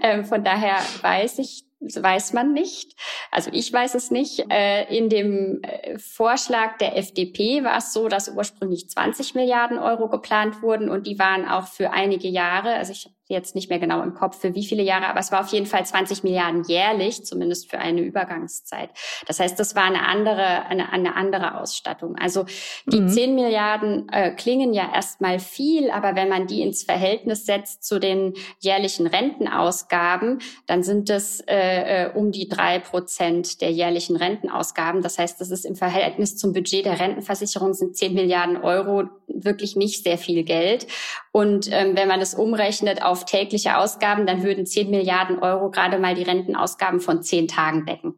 Ähm, 0.01 0.25
von 0.25 0.45
daher 0.45 0.77
weiß 1.03 1.41
ich 1.41 1.65
weiß 1.85 2.33
man 2.33 2.53
nicht. 2.53 2.95
Also 3.31 3.51
ich 3.53 3.73
weiß 3.73 3.95
es 3.95 4.11
nicht. 4.11 4.51
Äh, 4.51 4.85
in 4.97 5.09
dem 5.09 5.63
äh, 5.63 5.99
Vorschlag 5.99 6.79
der 6.79 6.97
FDP 6.97 7.65
war 7.65 7.79
es 7.79 7.93
so, 7.93 8.09
dass 8.09 8.29
ursprünglich 8.29 8.89
20 8.89 9.35
Milliarden 9.35 9.79
Euro 9.79 10.09
geplant 10.09 10.63
wurden 10.63 10.89
und 10.89 11.07
die 11.07 11.19
waren 11.19 11.47
auch 11.49 11.67
für 11.67 11.93
einige 11.93 12.29
Jahre, 12.29 12.75
also 12.75 12.93
ich 12.93 13.14
jetzt 13.29 13.55
nicht 13.55 13.71
mehr 13.71 13.79
genau 13.79 14.03
im 14.03 14.15
Kopf 14.15 14.41
für 14.41 14.55
wie 14.55 14.65
viele 14.65 14.83
Jahre, 14.83 15.07
aber 15.07 15.21
es 15.21 15.33
war 15.33 15.41
auf 15.41 15.49
jeden 15.49 15.67
Fall 15.67 15.85
20 15.85 16.25
Milliarden 16.25 16.65
jährlich, 16.65 17.25
zumindest 17.25 17.71
für 17.71 17.79
eine 17.79 18.03
Übergangszeit. 18.03 18.91
Das 19.27 19.41
heißt, 19.41 19.59
das 19.59 19.75
war 19.75 19.85
eine 19.85 20.07
andere, 20.07 20.67
eine, 20.67 20.93
eine 20.93 21.17
andere 21.17 21.61
Ausstattung. 21.61 22.17
Also 22.17 22.45
die 22.87 23.01
mhm. 23.01 23.09
10 23.09 23.35
Milliarden 23.35 24.09
äh, 24.11 24.31
klingen 24.33 24.75
ja 24.75 24.93
erstmal 24.95 25.39
viel, 25.39 25.91
aber 25.91 26.15
wenn 26.17 26.29
man 26.29 26.47
die 26.47 26.63
ins 26.63 26.85
Verhältnis 26.85 27.47
setzt 27.47 27.85
zu 27.85 27.99
den 27.99 28.35
jährlichen 28.61 29.07
Rentenausgaben, 29.07 30.41
dann 30.67 30.83
sind 30.83 31.09
es 31.11 31.41
äh, 31.41 32.05
äh 32.05 32.11
um 32.15 32.31
die 32.31 32.49
drei 32.49 32.79
Prozent 32.79 33.61
der 33.61 33.71
jährlichen 33.71 34.17
Rentenausgaben. 34.17 35.03
Das 35.03 35.19
heißt, 35.19 35.41
das 35.41 35.51
ist 35.51 35.65
im 35.65 35.77
Verhältnis 35.77 36.37
zum 36.37 36.53
Budget 36.53 36.85
der 36.85 37.01
Rentenversicherung 37.01 37.75
sind 37.75 37.97
10 37.97 38.15
Milliarden 38.15 38.57
Euro 38.57 39.05
wirklich 39.27 39.77
nicht 39.77 40.03
sehr 40.03 40.19
viel 40.19 40.45
Geld. 40.45 40.87
Und 41.33 41.69
ähm, 41.73 41.97
wenn 41.97 42.09
man 42.09 42.21
das 42.21 42.35
umrechnet 42.35 43.03
auf 43.03 43.14
auf 43.15 43.25
tägliche 43.25 43.79
Ausgaben, 43.79 44.27
dann 44.27 44.43
würden 44.43 44.67
10 44.67 44.91
Milliarden 44.91 45.39
Euro 45.39 45.71
gerade 45.71 46.01
mal 46.01 46.17
die 46.17 46.25
Rentenausgaben 46.25 46.99
von 46.99 47.23
zehn 47.23 47.47
Tagen 47.47 47.87
decken. 47.87 48.17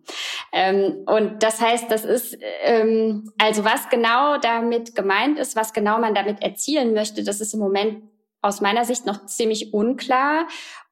Ähm, 0.52 1.04
und 1.04 1.42
das 1.42 1.60
heißt, 1.60 1.90
das 1.90 2.06
ist, 2.06 2.38
ähm, 2.64 3.30
also 3.36 3.62
was 3.64 3.90
genau 3.90 4.38
damit 4.38 4.94
gemeint 4.94 5.38
ist, 5.38 5.54
was 5.54 5.74
genau 5.74 5.98
man 5.98 6.14
damit 6.14 6.42
erzielen 6.42 6.94
möchte, 6.94 7.22
das 7.22 7.42
ist 7.42 7.52
im 7.52 7.60
Moment 7.60 8.04
aus 8.40 8.62
meiner 8.62 8.86
Sicht 8.86 9.04
noch 9.04 9.26
ziemlich 9.26 9.74
unklar. 9.74 10.46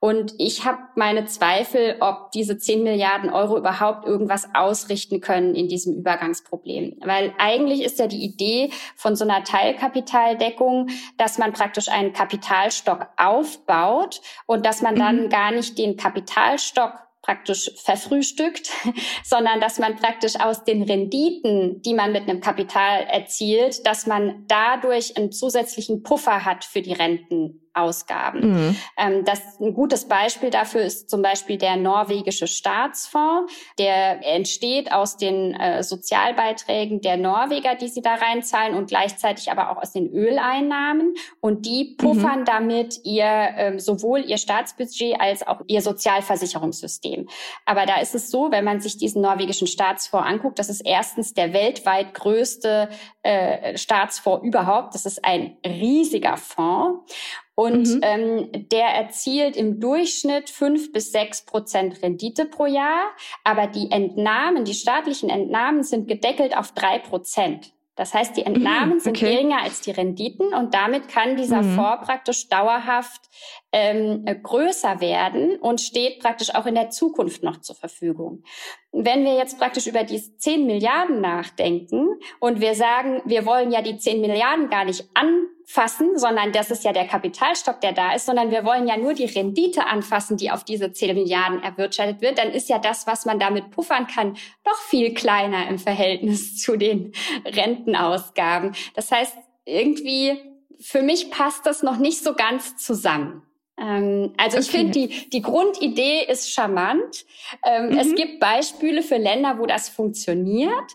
Und 0.05 0.35
ich 0.37 0.67
habe 0.67 0.81
meine 0.97 1.25
Zweifel, 1.25 1.97
ob 2.01 2.31
diese 2.33 2.59
10 2.59 2.83
Milliarden 2.83 3.31
Euro 3.31 3.57
überhaupt 3.57 4.07
irgendwas 4.07 4.47
ausrichten 4.53 5.23
können 5.23 5.55
in 5.55 5.67
diesem 5.67 5.95
Übergangsproblem. 5.95 6.99
Weil 7.01 7.33
eigentlich 7.39 7.83
ist 7.83 7.99
ja 7.99 8.07
die 8.07 8.23
Idee 8.23 8.69
von 8.97 9.17
so 9.17 9.25
einer 9.25 9.45
Teilkapitaldeckung, 9.45 10.91
dass 11.17 11.39
man 11.39 11.55
praktisch 11.55 11.89
einen 11.89 12.13
Kapitalstock 12.13 13.07
aufbaut 13.17 14.21
und 14.45 14.67
dass 14.67 14.83
man 14.83 14.95
dann 14.97 15.23
mhm. 15.23 15.29
gar 15.31 15.53
nicht 15.53 15.79
den 15.79 15.97
Kapitalstock 15.97 16.93
praktisch 17.23 17.71
verfrühstückt, 17.83 18.73
sondern 19.25 19.59
dass 19.59 19.79
man 19.79 19.97
praktisch 19.97 20.39
aus 20.39 20.65
den 20.65 20.83
Renditen, 20.83 21.81
die 21.81 21.95
man 21.95 22.13
mit 22.13 22.29
einem 22.29 22.43
Kapital 22.43 23.05
erzielt, 23.05 23.87
dass 23.87 24.07
man 24.07 24.45
dadurch 24.49 25.17
einen 25.17 25.33
zusätzlichen 25.33 26.03
Puffer 26.03 26.45
hat 26.45 26.63
für 26.67 26.83
die 26.83 26.93
Renten 26.93 27.64
Ausgaben. 27.75 28.53
Mhm. 28.53 28.77
Ähm, 28.97 29.25
das 29.25 29.61
ein 29.61 29.75
gutes 29.75 30.07
Beispiel 30.07 30.51
dafür 30.51 30.83
ist 30.83 31.11
zum 31.11 31.23
Beispiel 31.23 31.59
der 31.59 31.77
norwegische 31.77 32.47
Staatsfonds. 32.47 33.53
Der 33.79 34.25
entsteht 34.25 34.93
aus 34.93 35.17
den 35.17 35.55
äh, 35.55 35.83
Sozialbeiträgen 35.83 37.01
der 37.01 37.17
Norweger, 37.17 37.75
die 37.75 37.89
sie 37.89 38.01
da 38.01 38.15
reinzahlen 38.15 38.75
und 38.75 38.89
gleichzeitig 38.89 39.51
aber 39.51 39.71
auch 39.71 39.83
aus 39.83 39.93
den 39.93 40.09
Öleinnahmen. 40.09 41.15
Und 41.41 41.67
die 41.67 41.97
puffern 41.99 42.41
mhm. 42.41 42.45
damit 42.45 43.01
ihr 43.05 43.25
ähm, 43.25 43.81
sowohl 43.81 44.21
ihr 44.21 44.39
Staatsbudget 44.39 45.21
als 45.21 45.47
auch 45.47 45.61
ihr 45.67 45.83
Sozialversicherungssystem. 45.83 47.29
Aber 47.65 47.87
da 47.87 48.01
ist 48.01 48.15
es 48.15 48.31
so, 48.31 48.51
wenn 48.51 48.65
man 48.65 48.81
sich 48.81 48.97
diesen 48.97 49.23
norwegischen 49.23 49.67
Staatsfonds 49.67 50.29
anguckt, 50.29 50.59
das 50.59 50.69
ist 50.69 50.81
erstens 50.81 51.35
der 51.35 51.53
weltweit 51.53 52.15
größte 52.15 52.89
äh, 53.23 53.77
Staatsfonds 53.77 54.47
überhaupt. 54.47 54.95
Das 54.95 55.07
ist 55.07 55.25
ein 55.25 55.57
riesiger 55.67 56.37
Fonds. 56.37 57.13
Und 57.55 57.87
mhm. 57.95 58.01
ähm, 58.03 58.69
der 58.71 58.87
erzielt 58.87 59.57
im 59.57 59.79
Durchschnitt 59.81 60.51
fünf 60.51 60.93
bis 60.93 61.13
sechs 61.13 61.45
Prozent 61.45 62.03
Rendite 62.03 62.47
pro 62.47 62.67
Jahr. 62.67 63.11
Aber 63.45 63.67
die 63.67 63.91
Entnahmen, 63.91 64.65
die 64.65 64.75
staatlichen 64.75 65.31
Entnahmen 65.31 65.83
sind 65.83 66.09
gedeckelt 66.09 66.57
auf 66.57 66.73
drei 66.73 66.99
Prozent. 66.99 67.75
Das 67.97 68.13
heißt, 68.13 68.37
die 68.37 68.45
Entnahmen 68.45 68.95
mhm, 68.95 69.01
sind 69.01 69.17
okay. 69.17 69.31
geringer 69.31 69.63
als 69.63 69.81
die 69.81 69.93
Renditen 69.93 70.53
und 70.53 70.75
damit 70.75 71.09
kann 71.09 71.37
dieser 71.37 71.63
mhm. 71.63 71.77
Fonds 71.77 72.07
praktisch 72.07 72.49
dauerhaft 72.49 73.23
ähm, 73.71 74.25
größer 74.43 75.01
werden 75.01 75.57
und 75.61 75.81
steht 75.81 76.19
praktisch 76.19 76.55
auch 76.55 76.67
in 76.67 76.75
der 76.75 76.91
Zukunft 76.91 77.45
noch 77.45 77.61
zur 77.61 77.77
Verfügung. 77.77 78.43
Wenn 78.91 79.25
wir 79.25 79.37
jetzt 79.37 79.59
praktisch 79.59 79.87
über 79.87 80.03
die 80.03 80.19
10 80.19 80.67
Milliarden 80.67 81.21
nachdenken 81.21 82.19
und 82.41 82.61
wir 82.61 82.75
sagen, 82.75 83.23
wir 83.27 83.47
wollen 83.47 83.71
ja 83.71 83.81
die 83.81 83.97
10 83.97 84.21
Milliarden 84.21 84.71
gar 84.71 84.85
nicht 84.85 85.09
anfassen, 85.65 86.19
sondern 86.19 86.53
das 86.53 86.71
ist 86.71 86.85
ja 86.85 86.93
der 86.93 87.07
Kapitalstock, 87.07 87.81
der 87.81 87.93
da 87.93 88.15
ist, 88.15 88.27
sondern 88.27 88.51
wir 88.51 88.65
wollen 88.65 88.87
ja 88.87 88.97
nur 88.97 89.15
die 89.15 89.25
Rendite 89.25 89.87
anfassen, 89.87 90.37
die 90.37 90.51
auf 90.51 90.65
diese 90.65 90.93
10 90.93 91.17
Milliarden 91.17 91.63
erwirtschaftet 91.63 92.21
wird, 92.21 92.39
dann 92.39 92.51
ist 92.51 92.69
ja 92.69 92.79
das, 92.79 93.07
was 93.07 93.25
man 93.25 93.39
damit 93.39 93.71
puffern 93.71 94.07
kann, 94.07 94.37
doch 94.65 94.79
viel 94.89 95.15
kleiner 95.15 95.69
im 95.69 95.79
Verhältnis 95.79 96.57
zu 96.61 96.77
den 96.77 97.13
Rentenausgaben. 97.45 98.75
Das 98.95 99.11
heißt, 99.11 99.37
irgendwie, 99.65 100.39
für 100.81 101.03
mich 101.03 101.31
passt 101.31 101.67
das 101.67 101.83
noch 101.83 101.99
nicht 101.99 102.23
so 102.23 102.35
ganz 102.35 102.77
zusammen. 102.77 103.43
Ähm, 103.77 104.33
also 104.37 104.59
okay. 104.59 104.67
ich 104.67 104.71
finde, 104.71 104.93
die, 104.93 105.31
die 105.31 105.43
Grundidee 105.43 106.25
ist 106.29 106.53
charmant. 106.53 107.25
Ähm, 107.65 107.91
mhm. 107.91 107.99
Es 107.99 108.15
gibt 108.15 108.39
Beispiele 108.39 109.03
für 109.03 109.17
Länder, 109.17 109.59
wo 109.59 109.67
das 109.67 109.89
funktioniert. 109.89 110.93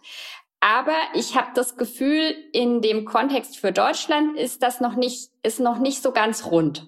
Aber 0.61 0.95
ich 1.13 1.37
habe 1.37 1.47
das 1.55 1.77
Gefühl, 1.77 2.35
in 2.51 2.81
dem 2.81 3.05
Kontext 3.05 3.57
für 3.57 3.71
Deutschland 3.71 4.37
ist 4.37 4.61
das 4.61 4.81
noch 4.81 4.95
nicht, 4.95 5.29
ist 5.41 5.61
noch 5.61 5.79
nicht 5.79 6.03
so 6.03 6.11
ganz 6.11 6.45
rund. 6.45 6.85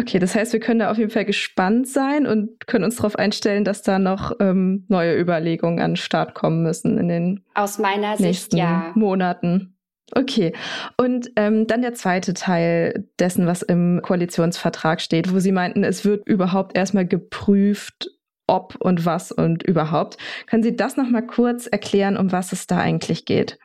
Okay, 0.00 0.18
das 0.18 0.34
heißt, 0.34 0.54
wir 0.54 0.60
können 0.60 0.78
da 0.78 0.90
auf 0.90 0.96
jeden 0.96 1.10
Fall 1.10 1.26
gespannt 1.26 1.86
sein 1.86 2.26
und 2.26 2.66
können 2.66 2.84
uns 2.84 2.96
darauf 2.96 3.16
einstellen, 3.16 3.64
dass 3.64 3.82
da 3.82 3.98
noch 3.98 4.32
ähm, 4.40 4.86
neue 4.88 5.18
Überlegungen 5.18 5.80
an 5.80 5.92
den 5.92 5.96
Start 5.96 6.34
kommen 6.34 6.62
müssen 6.62 6.96
in 6.96 7.08
den 7.08 7.44
Aus 7.54 7.78
meiner 7.78 8.16
nächsten 8.18 8.24
Sicht, 8.24 8.54
ja. 8.54 8.92
Monaten. 8.94 9.76
Okay. 10.14 10.54
Und 10.96 11.30
ähm, 11.36 11.66
dann 11.66 11.82
der 11.82 11.94
zweite 11.94 12.32
Teil 12.32 13.08
dessen, 13.18 13.46
was 13.46 13.62
im 13.62 14.00
Koalitionsvertrag 14.02 15.00
steht, 15.00 15.32
wo 15.32 15.38
Sie 15.38 15.52
meinten, 15.52 15.84
es 15.84 16.04
wird 16.04 16.26
überhaupt 16.26 16.76
erstmal 16.76 17.06
geprüft, 17.06 18.10
ob 18.46 18.76
und 18.80 19.04
was 19.04 19.32
und 19.32 19.62
überhaupt. 19.62 20.18
Können 20.46 20.62
Sie 20.62 20.76
das 20.76 20.96
nochmal 20.96 21.26
kurz 21.26 21.66
erklären, 21.66 22.16
um 22.16 22.32
was 22.32 22.52
es 22.52 22.66
da 22.66 22.78
eigentlich 22.78 23.24
geht? 23.24 23.58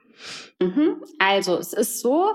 Mhm. 0.59 1.03
Also 1.19 1.57
es 1.57 1.73
ist 1.73 2.01
so, 2.01 2.31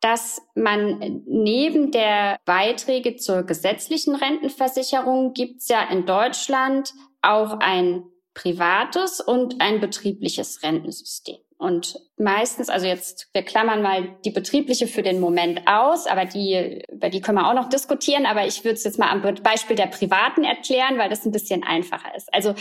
dass 0.00 0.42
man 0.54 1.22
neben 1.26 1.90
der 1.90 2.38
Beiträge 2.44 3.16
zur 3.16 3.44
gesetzlichen 3.44 4.14
Rentenversicherung 4.14 5.32
gibt 5.32 5.62
es 5.62 5.68
ja 5.68 5.82
in 5.90 6.04
Deutschland 6.04 6.92
auch 7.22 7.58
ein 7.60 8.04
privates 8.34 9.20
und 9.20 9.60
ein 9.60 9.80
betriebliches 9.80 10.62
Rentensystem. 10.62 11.38
Und 11.62 11.96
meistens, 12.16 12.68
also 12.68 12.86
jetzt, 12.86 13.28
wir 13.32 13.42
klammern 13.42 13.82
mal 13.82 14.16
die 14.24 14.30
betriebliche 14.30 14.88
für 14.88 15.02
den 15.02 15.20
Moment 15.20 15.62
aus, 15.66 16.08
aber 16.08 16.24
die, 16.24 16.82
über 16.90 17.08
die 17.08 17.20
können 17.20 17.38
wir 17.38 17.48
auch 17.48 17.54
noch 17.54 17.68
diskutieren. 17.68 18.26
Aber 18.26 18.44
ich 18.44 18.64
würde 18.64 18.74
es 18.74 18.82
jetzt 18.82 18.98
mal 18.98 19.10
am 19.10 19.22
Beispiel 19.42 19.76
der 19.76 19.86
privaten 19.86 20.42
erklären, 20.42 20.98
weil 20.98 21.08
das 21.08 21.24
ein 21.24 21.30
bisschen 21.30 21.62
einfacher 21.62 22.16
ist. 22.16 22.34
Also 22.34 22.54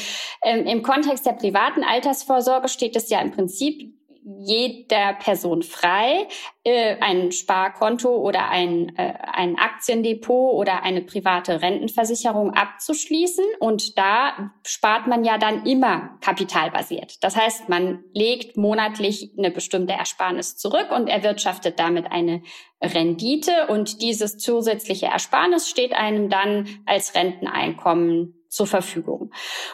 ähm, 0.44 0.68
im 0.68 0.84
Kontext 0.84 1.26
der 1.26 1.34
privaten 1.34 1.84
Altersvorsorge 1.84 2.68
steht 2.68 2.96
es 2.96 3.10
ja 3.10 3.20
im 3.22 3.32
Prinzip 3.32 3.92
jeder 4.24 5.14
Person 5.14 5.64
frei, 5.64 6.28
äh, 6.64 6.98
ein 7.00 7.32
Sparkonto 7.32 8.16
oder 8.16 8.50
ein, 8.50 8.96
äh, 8.96 9.14
ein 9.34 9.58
Aktiendepot 9.58 10.54
oder 10.54 10.84
eine 10.84 11.02
private 11.02 11.62
Rentenversicherung 11.62 12.54
abzuschließen. 12.54 13.46
Und 13.60 13.98
da 13.98 14.52
spart 14.66 15.08
man 15.08 15.24
ja 15.24 15.38
dann 15.38 15.66
immer 15.66 16.18
kapitalbasiert. 16.22 17.24
Das 17.24 17.36
heißt, 17.36 17.70
man 17.70 18.04
legt 18.14 18.58
monatlich 18.58 19.32
eine 19.38 19.50
bestimmte 19.52 19.94
Ersparnis 19.94 20.56
zurück 20.56 20.92
und 20.92 21.08
erwirtschaftet 21.08 21.80
damit 21.80 22.12
eine 22.12 22.44
Rendite. 22.82 23.68
Und 23.70 24.02
dieses 24.02 24.38
zusätzliche 24.38 25.08
Ersparnis 25.08 25.70
steht 25.70 25.94
einem 25.94 26.30
dann 26.30 26.68
als 26.86 27.16
Renteneinkommen 27.16 28.41
zur 28.52 28.68
Verfügung. 28.68 29.32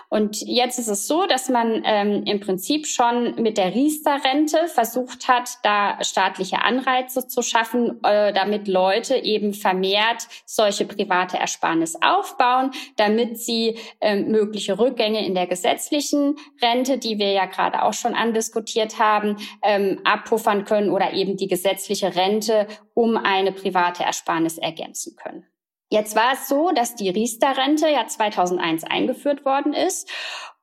Und 0.07 0.39
jetzt 0.41 0.77
ist 0.77 0.88
es 0.88 1.07
so, 1.07 1.25
dass 1.25 1.50
man 1.50 1.81
ähm, 1.84 2.24
im 2.25 2.39
Prinzip 2.39 2.86
schon 2.86 3.34
mit 3.41 3.57
der 3.57 3.74
Riester-Rente 3.74 4.67
versucht 4.67 5.27
hat, 5.27 5.50
da 5.63 5.98
staatliche 6.03 6.62
Anreize 6.62 7.27
zu 7.27 7.41
schaffen, 7.41 8.00
äh, 8.03 8.31
damit 8.34 8.67
Leute 8.67 9.15
eben 9.15 9.53
vermehrt 9.53 10.27
solche 10.46 10.85
private 10.85 11.37
Ersparnis 11.37 11.98
aufbauen, 12.01 12.70
damit 12.98 13.40
sie 13.40 13.79
ähm, 14.00 14.29
mögliche 14.29 14.77
Rückgänge 14.77 15.25
in 15.25 15.33
der 15.33 15.48
gesetzlichen 15.48 16.35
Rente, 16.61 17.00
die 17.00 17.18
wir 17.18 17.31
ja 17.31 17.48
gerade 17.48 17.81
auch 17.81 17.94
schon 17.94 18.13
andiskutiert 18.13 19.00
haben, 19.00 19.37
ähm, 19.63 20.01
abpuffern 20.03 20.66
können 20.66 20.92
oder 20.92 21.13
eben 21.13 21.35
die 21.35 21.48
gesetzliche 21.48 22.16
Rente 22.16 22.68
um 22.94 23.18
eine 23.18 23.51
private 23.51 24.03
Ersparnis 24.03 24.59
ergänzen 24.59 25.16
können. 25.16 25.46
Jetzt 25.89 26.15
war 26.15 26.33
es 26.33 26.47
so, 26.47 26.71
dass 26.71 26.95
die 26.95 27.09
Riester-Rente 27.09 27.87
ja 27.89 28.07
2001 28.07 28.83
eingeführt 28.83 29.45
worden 29.45 29.73
ist 29.73 30.09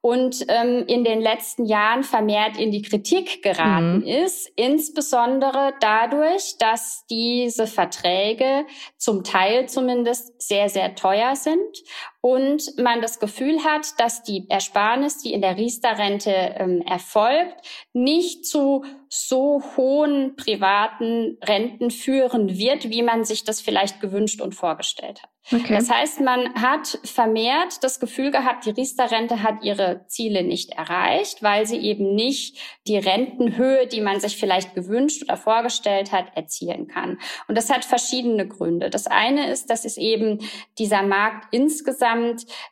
und 0.02 0.44
ähm, 0.48 0.84
in 0.86 1.02
den 1.02 1.22
letzten 1.22 1.64
Jahren 1.64 2.02
vermehrt 2.02 2.58
in 2.58 2.70
die 2.70 2.82
Kritik 2.82 3.42
geraten 3.42 4.00
mhm. 4.00 4.06
ist, 4.06 4.52
insbesondere 4.54 5.72
dadurch, 5.80 6.58
dass 6.58 7.06
diese 7.08 7.66
Verträge 7.66 8.66
zum 8.98 9.24
Teil 9.24 9.66
zumindest 9.66 10.42
sehr, 10.42 10.68
sehr 10.68 10.94
teuer 10.94 11.36
sind 11.36 11.82
und 12.24 12.78
man 12.78 13.02
das 13.02 13.20
Gefühl 13.20 13.62
hat, 13.64 14.00
dass 14.00 14.22
die 14.22 14.46
Ersparnis, 14.48 15.18
die 15.18 15.34
in 15.34 15.42
der 15.42 15.58
Riester-Rente 15.58 16.54
ähm, 16.56 16.80
erfolgt, 16.80 17.54
nicht 17.92 18.46
zu 18.46 18.82
so 19.10 19.62
hohen 19.76 20.34
privaten 20.34 21.36
Renten 21.46 21.90
führen 21.90 22.56
wird, 22.56 22.88
wie 22.88 23.02
man 23.02 23.24
sich 23.24 23.44
das 23.44 23.60
vielleicht 23.60 24.00
gewünscht 24.00 24.40
und 24.40 24.54
vorgestellt 24.54 25.22
hat. 25.22 25.28
Okay. 25.52 25.74
Das 25.74 25.90
heißt, 25.90 26.22
man 26.22 26.54
hat 26.54 26.98
vermehrt 27.04 27.84
das 27.84 28.00
Gefühl 28.00 28.30
gehabt, 28.30 28.64
die 28.64 28.70
Riester-Rente 28.70 29.42
hat 29.42 29.62
ihre 29.62 30.06
Ziele 30.06 30.42
nicht 30.42 30.70
erreicht, 30.70 31.42
weil 31.42 31.66
sie 31.66 31.76
eben 31.76 32.14
nicht 32.14 32.56
die 32.86 32.96
Rentenhöhe, 32.96 33.86
die 33.86 34.00
man 34.00 34.20
sich 34.20 34.38
vielleicht 34.38 34.74
gewünscht 34.74 35.22
oder 35.22 35.36
vorgestellt 35.36 36.12
hat, 36.12 36.34
erzielen 36.34 36.88
kann. 36.88 37.18
Und 37.46 37.58
das 37.58 37.68
hat 37.68 37.84
verschiedene 37.84 38.48
Gründe. 38.48 38.88
Das 38.88 39.06
eine 39.06 39.50
ist, 39.50 39.68
dass 39.68 39.84
es 39.84 39.98
eben 39.98 40.38
dieser 40.78 41.02
Markt 41.02 41.48
insgesamt 41.50 42.13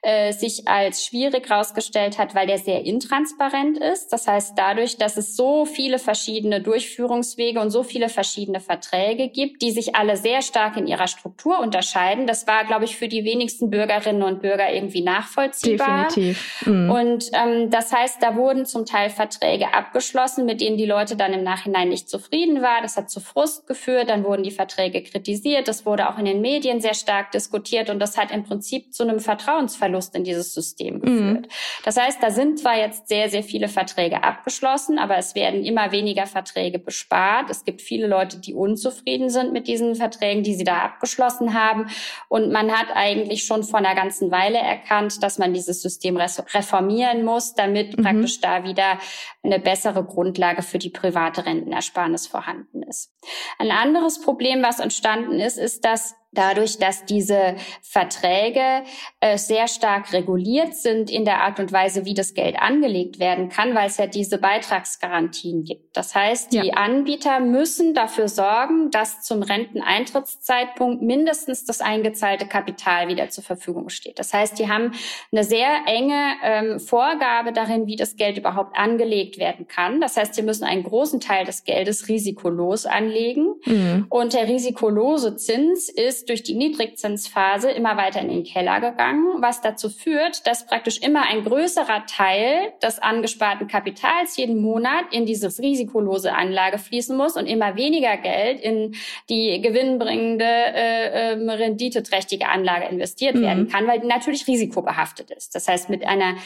äh, 0.02 0.32
sich 0.32 0.68
als 0.68 1.04
schwierig 1.04 1.48
herausgestellt 1.48 2.18
hat, 2.18 2.34
weil 2.34 2.46
der 2.46 2.58
sehr 2.58 2.84
intransparent 2.84 3.78
ist. 3.78 4.12
Das 4.12 4.26
heißt, 4.26 4.54
dadurch, 4.56 4.96
dass 4.96 5.16
es 5.16 5.36
so 5.36 5.64
viele 5.64 5.98
verschiedene 5.98 6.60
Durchführungswege 6.60 7.60
und 7.60 7.70
so 7.70 7.82
viele 7.82 8.08
verschiedene 8.08 8.60
Verträge 8.60 9.28
gibt, 9.28 9.62
die 9.62 9.70
sich 9.70 9.94
alle 9.94 10.16
sehr 10.16 10.42
stark 10.42 10.76
in 10.76 10.86
ihrer 10.86 11.08
Struktur 11.08 11.58
unterscheiden, 11.60 12.26
das 12.26 12.46
war, 12.46 12.64
glaube 12.64 12.84
ich, 12.84 12.96
für 12.96 13.08
die 13.08 13.24
wenigsten 13.24 13.70
Bürgerinnen 13.70 14.22
und 14.22 14.42
Bürger 14.42 14.72
irgendwie 14.72 15.02
nachvollziehbar. 15.02 16.08
Definitiv. 16.08 16.66
Mhm. 16.66 16.90
Und 16.90 17.30
ähm, 17.32 17.70
das 17.70 17.92
heißt, 17.92 18.22
da 18.22 18.36
wurden 18.36 18.66
zum 18.66 18.86
Teil 18.86 19.10
Verträge 19.10 19.74
abgeschlossen, 19.74 20.44
mit 20.44 20.60
denen 20.60 20.76
die 20.76 20.86
Leute 20.86 21.16
dann 21.16 21.32
im 21.32 21.42
Nachhinein 21.42 21.88
nicht 21.88 22.08
zufrieden 22.08 22.62
waren. 22.62 22.82
Das 22.82 22.96
hat 22.96 23.10
zu 23.10 23.20
Frust 23.20 23.66
geführt. 23.66 24.10
Dann 24.10 24.24
wurden 24.24 24.42
die 24.42 24.50
Verträge 24.50 25.02
kritisiert. 25.02 25.68
Das 25.68 25.86
wurde 25.86 26.08
auch 26.08 26.18
in 26.18 26.24
den 26.24 26.40
Medien 26.40 26.80
sehr 26.80 26.94
stark 26.94 27.30
diskutiert 27.32 27.90
und 27.90 27.98
das 27.98 28.16
hat 28.16 28.30
im 28.30 28.44
Prinzip 28.44 28.92
zu 28.92 29.02
einem 29.02 29.20
Vertrauensverlust 29.36 30.14
in 30.14 30.24
dieses 30.24 30.52
System 30.52 30.96
mhm. 30.96 31.00
geführt. 31.00 31.46
Mhm. 31.46 31.50
Das 31.84 31.96
heißt, 31.96 32.22
da 32.22 32.30
sind 32.30 32.58
zwar 32.58 32.76
jetzt 32.76 33.08
sehr, 33.08 33.30
sehr 33.30 33.42
viele 33.42 33.68
Verträge 33.68 34.22
abgeschlossen, 34.22 34.98
aber 34.98 35.16
es 35.16 35.34
werden 35.34 35.64
immer 35.64 35.92
weniger 35.92 36.26
Verträge 36.26 36.78
bespart. 36.78 37.50
Es 37.50 37.64
gibt 37.64 37.80
viele 37.80 38.06
Leute, 38.06 38.38
die 38.38 38.54
unzufrieden 38.54 39.30
sind 39.30 39.52
mit 39.52 39.68
diesen 39.68 39.94
Verträgen, 39.94 40.42
die 40.42 40.54
sie 40.54 40.64
da 40.64 40.80
abgeschlossen 40.80 41.54
haben. 41.54 41.86
Und 42.28 42.52
man 42.52 42.70
hat 42.70 42.88
eigentlich 42.94 43.44
schon 43.44 43.62
vor 43.62 43.78
einer 43.78 43.94
ganzen 43.94 44.30
Weile 44.30 44.58
erkannt, 44.58 45.22
dass 45.22 45.38
man 45.38 45.54
dieses 45.54 45.80
System 45.80 46.16
reformieren 46.16 47.24
muss, 47.24 47.54
damit 47.54 47.96
mhm. 47.96 48.02
praktisch 48.02 48.40
da 48.40 48.64
wieder 48.64 48.98
eine 49.42 49.58
bessere 49.58 50.04
Grundlage 50.04 50.62
für 50.62 50.78
die 50.78 50.90
private 50.90 51.46
Rentenersparnis 51.46 52.26
vorhanden 52.26 52.82
ist. 52.82 53.12
Ein 53.58 53.70
anderes 53.70 54.20
Problem, 54.20 54.62
was 54.62 54.78
entstanden 54.78 55.40
ist, 55.40 55.56
ist, 55.56 55.84
dass 55.84 56.14
dadurch, 56.32 56.78
dass 56.78 57.04
diese 57.04 57.56
Verträge 57.82 58.82
äh, 59.20 59.36
sehr 59.36 59.68
stark 59.68 60.12
reguliert 60.12 60.74
sind 60.74 61.10
in 61.10 61.24
der 61.24 61.42
Art 61.42 61.60
und 61.60 61.72
Weise, 61.72 62.04
wie 62.04 62.14
das 62.14 62.34
Geld 62.34 62.56
angelegt 62.58 63.18
werden 63.18 63.48
kann, 63.48 63.74
weil 63.74 63.86
es 63.86 63.98
ja 63.98 64.06
diese 64.06 64.38
Beitragsgarantien 64.38 65.64
gibt. 65.64 65.96
Das 65.96 66.14
heißt, 66.14 66.52
die 66.52 66.68
ja. 66.68 66.74
Anbieter 66.74 67.40
müssen 67.40 67.94
dafür 67.94 68.28
sorgen, 68.28 68.90
dass 68.90 69.22
zum 69.22 69.42
Renteneintrittszeitpunkt 69.42 71.02
mindestens 71.02 71.64
das 71.64 71.80
eingezahlte 71.80 72.46
Kapital 72.46 73.08
wieder 73.08 73.28
zur 73.28 73.44
Verfügung 73.44 73.90
steht. 73.90 74.18
Das 74.18 74.32
heißt, 74.32 74.58
die 74.58 74.68
haben 74.68 74.92
eine 75.30 75.44
sehr 75.44 75.68
enge 75.86 76.34
ähm, 76.42 76.80
Vorgabe 76.80 77.52
darin, 77.52 77.86
wie 77.86 77.96
das 77.96 78.16
Geld 78.16 78.38
überhaupt 78.38 78.76
angelegt 78.78 79.38
werden 79.38 79.68
kann. 79.68 80.00
Das 80.00 80.16
heißt, 80.16 80.34
sie 80.34 80.42
müssen 80.42 80.64
einen 80.64 80.82
großen 80.82 81.20
Teil 81.20 81.44
des 81.44 81.64
Geldes 81.64 82.08
risikolos 82.08 82.86
anlegen. 82.86 83.54
Mhm. 83.66 84.06
Und 84.08 84.32
der 84.32 84.48
risikolose 84.48 85.36
Zins 85.36 85.90
ist 85.90 86.21
ist 86.22 86.28
durch 86.28 86.44
die 86.44 86.54
Niedrigzinsphase 86.54 87.70
immer 87.70 87.96
weiter 87.96 88.20
in 88.20 88.28
den 88.28 88.44
Keller 88.44 88.80
gegangen, 88.80 89.42
was 89.42 89.60
dazu 89.60 89.88
führt, 89.88 90.46
dass 90.46 90.66
praktisch 90.66 90.98
immer 90.98 91.22
ein 91.22 91.42
größerer 91.42 92.06
Teil 92.06 92.72
des 92.80 93.00
angesparten 93.00 93.66
Kapitals 93.66 94.36
jeden 94.36 94.60
Monat 94.60 95.06
in 95.10 95.26
dieses 95.26 95.60
risikolose 95.60 96.32
Anlage 96.32 96.78
fließen 96.78 97.16
muss 97.16 97.36
und 97.36 97.46
immer 97.46 97.76
weniger 97.76 98.16
Geld 98.16 98.60
in 98.60 98.94
die 99.28 99.60
gewinnbringende, 99.60 100.44
äh, 100.44 101.32
äh, 101.32 101.50
renditeträchtige 101.50 102.48
Anlage 102.48 102.86
investiert 102.86 103.34
mhm. 103.34 103.42
werden 103.42 103.68
kann, 103.68 103.88
weil 103.88 104.00
die 104.00 104.06
natürlich 104.06 104.46
risikobehaftet 104.46 105.30
ist. 105.32 105.56
Das 105.56 105.66
heißt, 105.66 105.90
mit 105.90 106.06
einer 106.06 106.36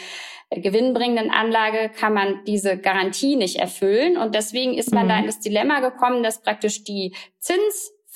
gewinnbringenden 0.50 1.30
Anlage 1.30 1.90
kann 1.90 2.14
man 2.14 2.44
diese 2.46 2.78
Garantie 2.78 3.36
nicht 3.36 3.56
erfüllen. 3.56 4.16
Und 4.16 4.34
deswegen 4.34 4.74
ist 4.74 4.94
man 4.94 5.04
mhm. 5.04 5.08
da 5.08 5.18
in 5.18 5.26
das 5.26 5.40
Dilemma 5.40 5.80
gekommen, 5.80 6.22
dass 6.22 6.40
praktisch 6.40 6.84
die 6.84 7.14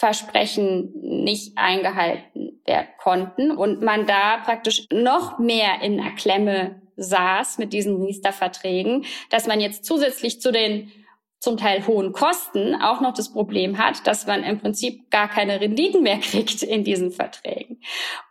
Zinsversprechen 0.01 0.93
nicht 1.03 1.57
eingehalten 1.57 2.61
werden 2.65 2.89
konnten 2.99 3.51
und 3.51 3.83
man 3.83 4.07
da 4.07 4.39
praktisch 4.39 4.87
noch 4.91 5.39
mehr 5.39 5.83
in 5.83 6.01
einer 6.01 6.15
Klemme 6.15 6.81
saß 6.97 7.59
mit 7.59 7.73
diesen 7.73 8.03
Riester-Verträgen, 8.03 9.05
dass 9.31 9.47
man 9.47 9.61
jetzt 9.61 9.85
zusätzlich 9.85 10.41
zu 10.41 10.53
den 10.53 10.91
zum 11.39 11.57
Teil 11.57 11.87
hohen 11.87 12.13
Kosten 12.13 12.75
auch 12.75 13.01
noch 13.01 13.15
das 13.15 13.33
Problem 13.33 13.79
hat, 13.79 14.07
dass 14.07 14.27
man 14.27 14.45
im 14.45 14.59
Prinzip 14.59 15.11
gar 15.11 15.27
keine 15.27 15.59
Renditen 15.59 16.03
mehr 16.03 16.19
kriegt 16.21 16.63
in 16.63 16.85
diesen 16.85 17.11
Verträgen. 17.11 17.81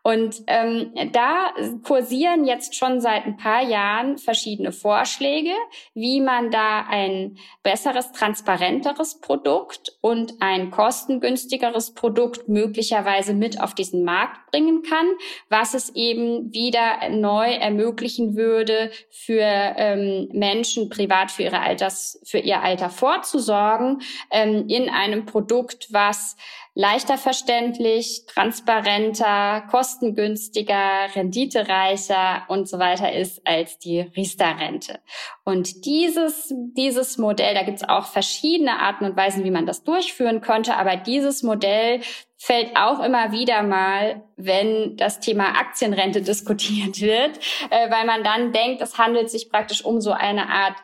Und 0.09 0.41
ähm, 0.47 0.91
da 1.13 1.53
kursieren 1.83 2.43
jetzt 2.43 2.73
schon 2.73 2.99
seit 2.99 3.27
ein 3.27 3.37
paar 3.37 3.61
Jahren 3.61 4.17
verschiedene 4.17 4.71
Vorschläge, 4.71 5.51
wie 5.93 6.19
man 6.19 6.49
da 6.49 6.87
ein 6.89 7.37
besseres, 7.61 8.11
transparenteres 8.11 9.19
Produkt 9.19 9.99
und 10.01 10.33
ein 10.39 10.71
kostengünstigeres 10.71 11.93
Produkt 11.93 12.49
möglicherweise 12.49 13.35
mit 13.35 13.61
auf 13.61 13.75
diesen 13.75 14.03
Markt 14.03 14.49
bringen 14.49 14.81
kann, 14.81 15.05
was 15.47 15.75
es 15.75 15.93
eben 15.93 16.51
wieder 16.51 17.07
neu 17.09 17.45
ermöglichen 17.45 18.35
würde, 18.35 18.89
für 19.11 19.43
ähm, 19.43 20.27
Menschen 20.33 20.89
privat 20.89 21.29
für 21.29 21.43
ihre 21.43 21.59
Alters, 21.59 22.19
für 22.25 22.39
ihr 22.39 22.63
Alter 22.63 22.89
vorzusorgen 22.89 24.01
ähm, 24.31 24.67
in 24.69 24.89
einem 24.89 25.27
Produkt, 25.27 25.93
was 25.93 26.35
leichter 26.75 27.17
verständlich, 27.17 28.25
transparenter, 28.27 29.61
kostengünstiger, 29.69 31.07
renditereicher 31.15 32.43
und 32.47 32.69
so 32.69 32.79
weiter 32.79 33.11
ist 33.11 33.45
als 33.45 33.79
die 33.79 33.99
Riester-Rente. 34.01 34.99
Und 35.43 35.85
dieses, 35.85 36.53
dieses 36.77 37.17
Modell, 37.17 37.53
da 37.53 37.63
gibt 37.63 37.77
es 37.77 37.89
auch 37.89 38.05
verschiedene 38.05 38.79
Arten 38.79 39.05
und 39.05 39.17
Weisen, 39.17 39.43
wie 39.43 39.51
man 39.51 39.65
das 39.65 39.83
durchführen 39.83 40.41
könnte, 40.41 40.75
aber 40.75 40.95
dieses 40.95 41.43
Modell 41.43 42.01
fällt 42.37 42.77
auch 42.77 43.03
immer 43.03 43.33
wieder 43.33 43.63
mal, 43.63 44.23
wenn 44.37 44.95
das 44.95 45.19
Thema 45.19 45.59
Aktienrente 45.59 46.21
diskutiert 46.23 47.01
wird, 47.01 47.37
äh, 47.69 47.91
weil 47.91 48.05
man 48.05 48.23
dann 48.23 48.53
denkt, 48.53 48.81
es 48.81 48.97
handelt 48.97 49.29
sich 49.29 49.49
praktisch 49.49 49.83
um 49.83 49.99
so 49.99 50.11
eine 50.11 50.47
Art 50.49 50.75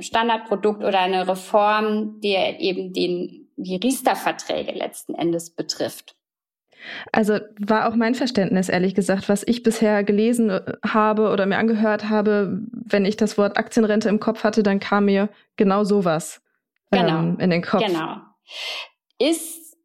Standardprodukt 0.00 0.84
oder 0.84 1.00
eine 1.00 1.26
Reform, 1.26 2.20
die 2.20 2.34
eben 2.34 2.92
den, 2.92 3.43
die 3.56 3.76
Riester-Verträge 3.76 4.72
letzten 4.72 5.14
Endes 5.14 5.50
betrifft. 5.50 6.16
Also 7.12 7.38
war 7.58 7.88
auch 7.88 7.94
mein 7.94 8.14
Verständnis, 8.14 8.68
ehrlich 8.68 8.94
gesagt, 8.94 9.28
was 9.28 9.42
ich 9.46 9.62
bisher 9.62 10.04
gelesen 10.04 10.50
äh, 10.50 10.72
habe 10.86 11.30
oder 11.30 11.46
mir 11.46 11.58
angehört 11.58 12.08
habe, 12.08 12.60
wenn 12.72 13.04
ich 13.04 13.16
das 13.16 13.38
Wort 13.38 13.56
Aktienrente 13.56 14.08
im 14.08 14.20
Kopf 14.20 14.44
hatte, 14.44 14.62
dann 14.62 14.80
kam 14.80 15.06
mir 15.06 15.28
genau 15.56 15.84
sowas 15.84 16.42
genau. 16.90 17.18
ähm, 17.18 17.38
in 17.40 17.50
den 17.50 17.62
Kopf. 17.62 17.84
Genau. 17.84 18.16
Ist 19.18 19.76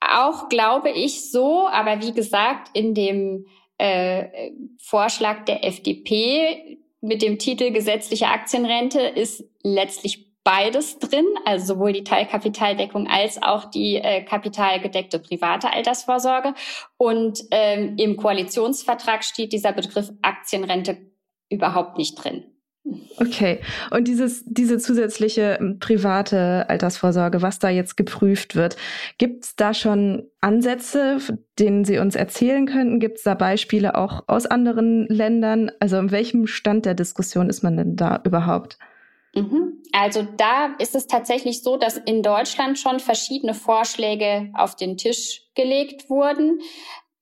auch, 0.00 0.48
glaube 0.48 0.90
ich, 0.90 1.30
so, 1.30 1.68
aber 1.68 2.00
wie 2.02 2.12
gesagt, 2.12 2.70
in 2.72 2.94
dem 2.94 3.46
äh, 3.78 4.50
Vorschlag 4.80 5.44
der 5.44 5.64
FDP 5.64 6.78
mit 7.00 7.22
dem 7.22 7.38
Titel 7.38 7.70
gesetzliche 7.70 8.26
Aktienrente 8.26 9.00
ist 9.00 9.44
letztlich 9.62 10.27
beides 10.48 10.98
drin, 10.98 11.26
also 11.44 11.74
sowohl 11.74 11.92
die 11.92 12.04
Teilkapitaldeckung 12.04 13.06
als 13.06 13.42
auch 13.42 13.66
die 13.66 13.96
äh, 13.96 14.22
kapitalgedeckte 14.22 15.18
private 15.18 15.70
Altersvorsorge. 15.70 16.54
Und 16.96 17.44
ähm, 17.50 17.96
im 17.98 18.16
Koalitionsvertrag 18.16 19.24
steht 19.24 19.52
dieser 19.52 19.72
Begriff 19.72 20.10
Aktienrente 20.22 20.96
überhaupt 21.50 21.98
nicht 21.98 22.14
drin. 22.14 22.44
Okay. 23.18 23.60
Und 23.90 24.08
dieses, 24.08 24.42
diese 24.46 24.78
zusätzliche 24.78 25.58
ähm, 25.60 25.80
private 25.80 26.64
Altersvorsorge, 26.70 27.42
was 27.42 27.58
da 27.58 27.68
jetzt 27.68 27.98
geprüft 27.98 28.56
wird, 28.56 28.78
gibt 29.18 29.44
es 29.44 29.54
da 29.54 29.74
schon 29.74 30.30
Ansätze, 30.40 31.18
denen 31.58 31.84
Sie 31.84 31.98
uns 31.98 32.16
erzählen 32.16 32.64
könnten? 32.64 33.00
Gibt 33.00 33.18
es 33.18 33.24
da 33.24 33.34
Beispiele 33.34 33.96
auch 33.96 34.24
aus 34.26 34.46
anderen 34.46 35.06
Ländern? 35.08 35.70
Also 35.78 35.98
in 35.98 36.10
welchem 36.10 36.46
Stand 36.46 36.86
der 36.86 36.94
Diskussion 36.94 37.50
ist 37.50 37.62
man 37.62 37.76
denn 37.76 37.96
da 37.96 38.22
überhaupt? 38.24 38.78
Mhm. 39.42 39.82
Also 39.92 40.22
da 40.22 40.74
ist 40.78 40.94
es 40.94 41.06
tatsächlich 41.06 41.62
so, 41.62 41.76
dass 41.76 41.96
in 41.96 42.22
Deutschland 42.22 42.78
schon 42.78 43.00
verschiedene 43.00 43.54
Vorschläge 43.54 44.50
auf 44.54 44.76
den 44.76 44.96
Tisch 44.96 45.42
gelegt 45.54 46.10
wurden 46.10 46.60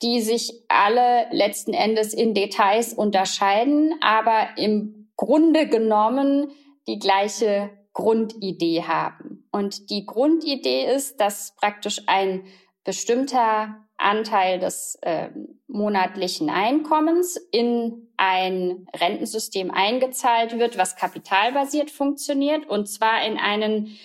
die 0.02 0.20
sich 0.20 0.52
alle 0.68 1.26
letzten 1.31 1.72
Endes 1.72 2.12
in 2.12 2.35
Details 2.35 2.92
unterscheiden, 2.92 3.94
aber 4.00 4.48
im 4.57 5.11
Grunde 5.16 5.68
genommen 5.68 6.50
die 6.87 6.98
gleiche 6.98 7.70
Grundidee 7.94 8.83
haben. 8.83 9.48
Und 9.50 9.88
die 9.88 10.05
Grundidee 10.05 10.85
ist, 10.85 11.18
dass 11.18 11.55
praktisch 11.57 12.02
ein 12.07 12.44
bestimmter 12.85 13.86
Anteil 14.07 14.59
des 14.59 14.99
äh, 15.03 15.29
monatlichen 15.66 16.49
Einkommens 16.49 17.37
in 17.51 18.09
ein 18.16 18.87
Rentensystem 18.95 19.71
eingezahlt 19.71 20.59
wird, 20.59 20.79
was 20.79 20.97
kapitalbasiert 20.97 21.90
funktioniert, 21.90 22.66
und 22.66 22.87
zwar 22.88 23.27
in 23.27 23.37
einen 23.37 23.99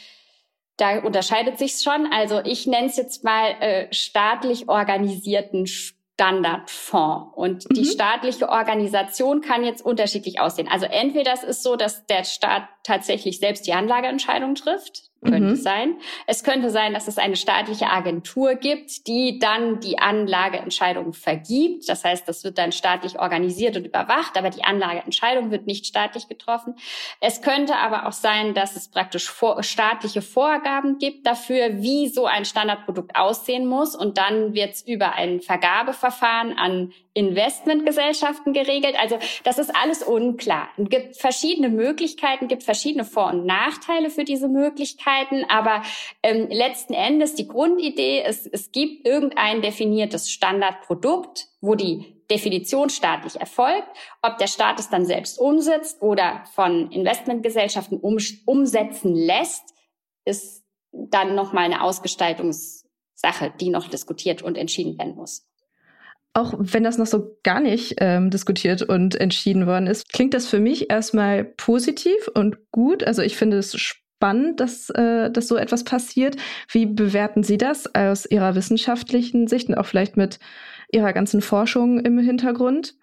da 0.78 1.00
unterscheidet 1.00 1.60
sich's 1.60 1.84
schon. 1.84 2.08
Also 2.12 2.42
ich 2.44 2.66
nenne 2.66 2.88
es 2.88 2.98
jetzt 2.98 3.24
mal 3.24 3.52
äh, 3.60 3.94
staatlich 3.94 4.68
organisierten 4.68 5.68
Standardfonds. 5.68 7.36
Und 7.36 7.70
mhm. 7.70 7.76
die 7.76 7.86
staatliche 7.86 8.50
Organisation 8.50 9.42
kann 9.42 9.64
jetzt 9.64 9.86
unterschiedlich 9.86 10.40
aussehen. 10.40 10.68
Also 10.68 10.88
entweder 10.88 11.34
es 11.34 11.44
ist 11.44 11.62
so, 11.62 11.76
dass 11.76 12.08
der 12.08 12.24
Staat 12.24 12.64
tatsächlich 12.84 13.40
selbst 13.40 13.68
die 13.68 13.74
Anlageentscheidung 13.74 14.56
trifft. 14.56 15.11
Könnte 15.24 15.52
mhm. 15.52 15.56
sein. 15.56 15.98
Es 16.26 16.44
könnte 16.44 16.72
sein, 16.72 16.96
dass 16.96 17.08
es 17.08 17.20
eine 17.20 17.36
staatliche 17.36 17.92
Agentur 17.92 18.56
gibt, 18.56 19.06
die 19.06 19.38
dann 19.38 19.80
die 19.80 20.00
Anlageentscheidung 20.00 21.14
vergibt. 21.14 21.88
Das 21.88 22.04
heißt, 22.04 22.28
das 22.28 22.44
wird 22.44 22.58
dann 22.58 22.72
staatlich 22.72 23.20
organisiert 23.20 23.78
und 23.78 23.86
überwacht, 23.86 24.36
aber 24.36 24.50
die 24.50 24.64
Anlageentscheidung 24.64 25.52
wird 25.52 25.68
nicht 25.68 25.86
staatlich 25.86 26.28
getroffen. 26.28 26.74
Es 27.20 27.44
könnte 27.44 27.76
aber 27.76 28.08
auch 28.08 28.14
sein, 28.14 28.56
dass 28.56 28.76
es 28.76 28.88
praktisch 28.88 29.30
vor, 29.30 29.62
staatliche 29.62 30.24
Vorgaben 30.24 30.98
gibt 30.98 31.28
dafür, 31.28 31.84
wie 31.84 32.08
so 32.08 32.26
ein 32.26 32.44
Standardprodukt 32.44 33.16
aussehen 33.16 33.68
muss. 33.68 33.96
Und 33.96 34.18
dann 34.18 34.56
wird 34.56 34.74
es 34.74 34.88
über 34.88 35.14
ein 35.14 35.40
Vergabeverfahren 35.40 36.58
an 36.58 36.94
Investmentgesellschaften 37.14 38.54
geregelt. 38.54 38.96
Also 39.00 39.20
das 39.44 39.60
ist 39.60 39.70
alles 39.76 40.02
unklar. 40.02 40.70
Es 40.78 40.90
gibt 40.90 41.18
verschiedene 41.18 41.70
Möglichkeiten, 41.70 42.48
gibt 42.48 42.64
verschiedene 42.64 43.06
Vor- 43.06 43.32
und 43.32 43.46
Nachteile 43.46 44.10
für 44.10 44.24
diese 44.24 44.48
Möglichkeiten, 44.48 45.11
aber 45.50 45.84
ähm, 46.24 46.48
letzten 46.50 46.94
Endes 46.94 47.36
die 47.36 47.48
Grundidee 47.48 48.24
ist, 48.28 48.48
es 48.52 48.72
gibt 48.72 49.08
irgendein 49.08 49.62
definiertes 49.62 50.30
Standardprodukt, 50.30 51.48
wo 51.62 51.76
die 51.76 52.22
Definition 52.30 52.90
staatlich 52.90 53.40
erfolgt. 53.40 53.88
Ob 54.22 54.38
der 54.38 54.48
Staat 54.48 54.80
es 54.80 54.90
dann 54.90 55.06
selbst 55.06 55.40
umsetzt 55.40 56.02
oder 56.02 56.44
von 56.54 56.92
Investmentgesellschaften 56.92 58.00
um, 58.00 58.18
umsetzen 58.46 59.14
lässt, 59.14 59.64
ist 60.26 60.64
dann 60.92 61.36
nochmal 61.36 61.66
eine 61.66 61.84
Ausgestaltungssache, 61.84 63.54
die 63.60 63.70
noch 63.70 63.88
diskutiert 63.90 64.42
und 64.42 64.58
entschieden 64.58 64.98
werden 64.98 65.16
muss. 65.16 65.48
Auch 66.34 66.54
wenn 66.58 66.84
das 66.86 66.98
noch 66.98 67.08
so 67.08 67.36
gar 67.44 67.60
nicht 67.60 67.96
ähm, 67.98 68.30
diskutiert 68.30 68.82
und 68.84 69.16
entschieden 69.16 69.68
worden 69.68 69.88
ist, 69.88 70.14
klingt 70.14 70.34
das 70.34 70.48
für 70.48 70.60
mich 70.60 70.90
erstmal 70.90 71.44
positiv 71.44 72.30
und 72.34 72.72
gut. 72.72 73.04
Also 73.04 73.22
ich 73.22 73.36
finde 73.36 73.58
es 73.58 73.78
spannend, 74.22 74.60
dass, 74.60 74.92
äh, 74.92 75.32
dass 75.32 75.48
so 75.48 75.58
etwas 75.58 75.84
passiert. 75.84 76.36
Wie 76.70 76.86
bewerten 76.86 77.42
Sie 77.42 77.58
das 77.58 77.94
aus 77.96 78.28
Ihrer 78.28 78.54
wissenschaftlichen 78.54 79.48
Sicht 79.48 79.68
und 79.68 79.76
auch 79.76 79.88
vielleicht 79.88 80.16
mit 80.16 80.38
Ihrer 80.92 81.12
ganzen 81.12 81.42
Forschung 81.42 82.00
im 82.00 82.20
Hintergrund? 82.20 82.94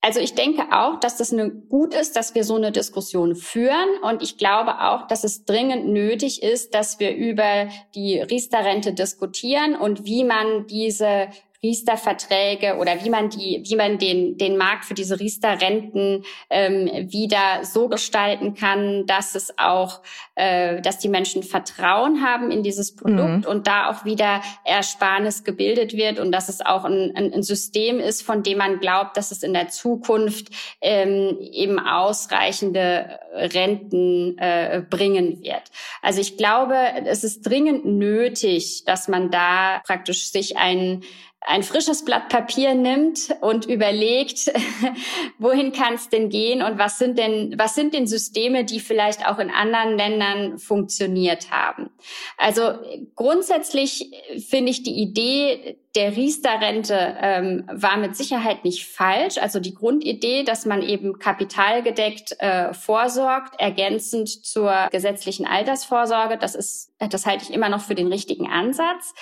Also 0.00 0.18
ich 0.18 0.34
denke 0.34 0.64
auch, 0.72 0.98
dass 0.98 1.16
das 1.16 1.32
eine, 1.32 1.48
gut 1.48 1.94
ist, 1.94 2.16
dass 2.16 2.34
wir 2.34 2.42
so 2.42 2.56
eine 2.56 2.72
Diskussion 2.72 3.36
führen. 3.36 3.88
Und 4.02 4.20
ich 4.20 4.36
glaube 4.36 4.80
auch, 4.80 5.06
dass 5.06 5.22
es 5.22 5.44
dringend 5.44 5.86
nötig 5.86 6.42
ist, 6.42 6.74
dass 6.74 6.98
wir 6.98 7.14
über 7.14 7.68
die 7.94 8.18
Riester-Rente 8.18 8.94
diskutieren 8.94 9.76
und 9.76 10.04
wie 10.04 10.24
man 10.24 10.66
diese 10.66 11.28
Riester-Verträge 11.62 12.76
oder 12.76 13.04
wie 13.04 13.10
man 13.10 13.30
die, 13.30 13.62
wie 13.64 13.76
man 13.76 13.98
den, 13.98 14.36
den 14.36 14.56
Markt 14.56 14.84
für 14.84 14.94
diese 14.94 15.20
Riester-Renten 15.20 16.24
ähm, 16.50 16.90
wieder 17.10 17.64
so 17.64 17.88
gestalten 17.88 18.54
kann, 18.54 19.06
dass 19.06 19.36
es 19.36 19.56
auch, 19.58 20.00
äh, 20.34 20.80
dass 20.80 20.98
die 20.98 21.08
Menschen 21.08 21.44
Vertrauen 21.44 22.24
haben 22.24 22.50
in 22.50 22.64
dieses 22.64 22.96
Produkt 22.96 23.44
mhm. 23.44 23.46
und 23.46 23.68
da 23.68 23.90
auch 23.90 24.04
wieder 24.04 24.42
Ersparnis 24.64 25.44
gebildet 25.44 25.92
wird 25.92 26.18
und 26.18 26.32
dass 26.32 26.48
es 26.48 26.60
auch 26.60 26.84
ein, 26.84 27.12
ein, 27.14 27.32
ein 27.32 27.42
System 27.44 28.00
ist, 28.00 28.22
von 28.22 28.42
dem 28.42 28.58
man 28.58 28.80
glaubt, 28.80 29.16
dass 29.16 29.30
es 29.30 29.44
in 29.44 29.52
der 29.52 29.68
Zukunft 29.68 30.48
ähm, 30.80 31.38
eben 31.40 31.78
ausreichende 31.78 33.20
Renten 33.32 34.36
äh, 34.38 34.82
bringen 34.88 35.40
wird. 35.42 35.62
Also 36.02 36.20
ich 36.20 36.36
glaube, 36.36 36.76
es 37.04 37.22
ist 37.22 37.42
dringend 37.42 37.84
nötig, 37.84 38.84
dass 38.84 39.06
man 39.06 39.30
da 39.30 39.80
praktisch 39.86 40.30
sich 40.30 40.56
ein 40.56 41.02
ein 41.46 41.62
frisches 41.62 42.04
Blatt 42.04 42.28
Papier 42.28 42.74
nimmt 42.74 43.34
und 43.40 43.66
überlegt, 43.66 44.52
wohin 45.38 45.72
kann 45.72 45.94
es 45.94 46.08
denn 46.08 46.28
gehen 46.28 46.62
und 46.62 46.78
was 46.78 46.98
sind 46.98 47.18
denn, 47.18 47.54
was 47.58 47.74
sind 47.74 47.94
denn 47.94 48.06
Systeme, 48.06 48.64
die 48.64 48.80
vielleicht 48.80 49.26
auch 49.26 49.38
in 49.38 49.50
anderen 49.50 49.96
Ländern 49.96 50.58
funktioniert 50.58 51.50
haben. 51.50 51.90
Also 52.36 52.74
grundsätzlich 53.16 54.10
finde 54.48 54.70
ich 54.70 54.82
die 54.82 55.00
Idee 55.00 55.78
der 55.94 56.16
Riester-Rente 56.16 57.16
ähm, 57.20 57.64
war 57.70 57.98
mit 57.98 58.16
Sicherheit 58.16 58.64
nicht 58.64 58.86
falsch. 58.86 59.36
Also 59.36 59.60
die 59.60 59.74
Grundidee, 59.74 60.42
dass 60.42 60.64
man 60.64 60.82
eben 60.82 61.18
kapitalgedeckt 61.18 62.40
äh, 62.40 62.72
vorsorgt, 62.72 63.60
ergänzend 63.60 64.28
zur 64.28 64.88
gesetzlichen 64.90 65.46
Altersvorsorge, 65.46 66.38
das 66.38 66.54
ist, 66.54 66.92
das 66.98 67.26
halte 67.26 67.44
ich 67.44 67.52
immer 67.52 67.68
noch 67.68 67.82
für 67.82 67.94
den 67.94 68.06
richtigen 68.06 68.48
Ansatz. 68.50 69.12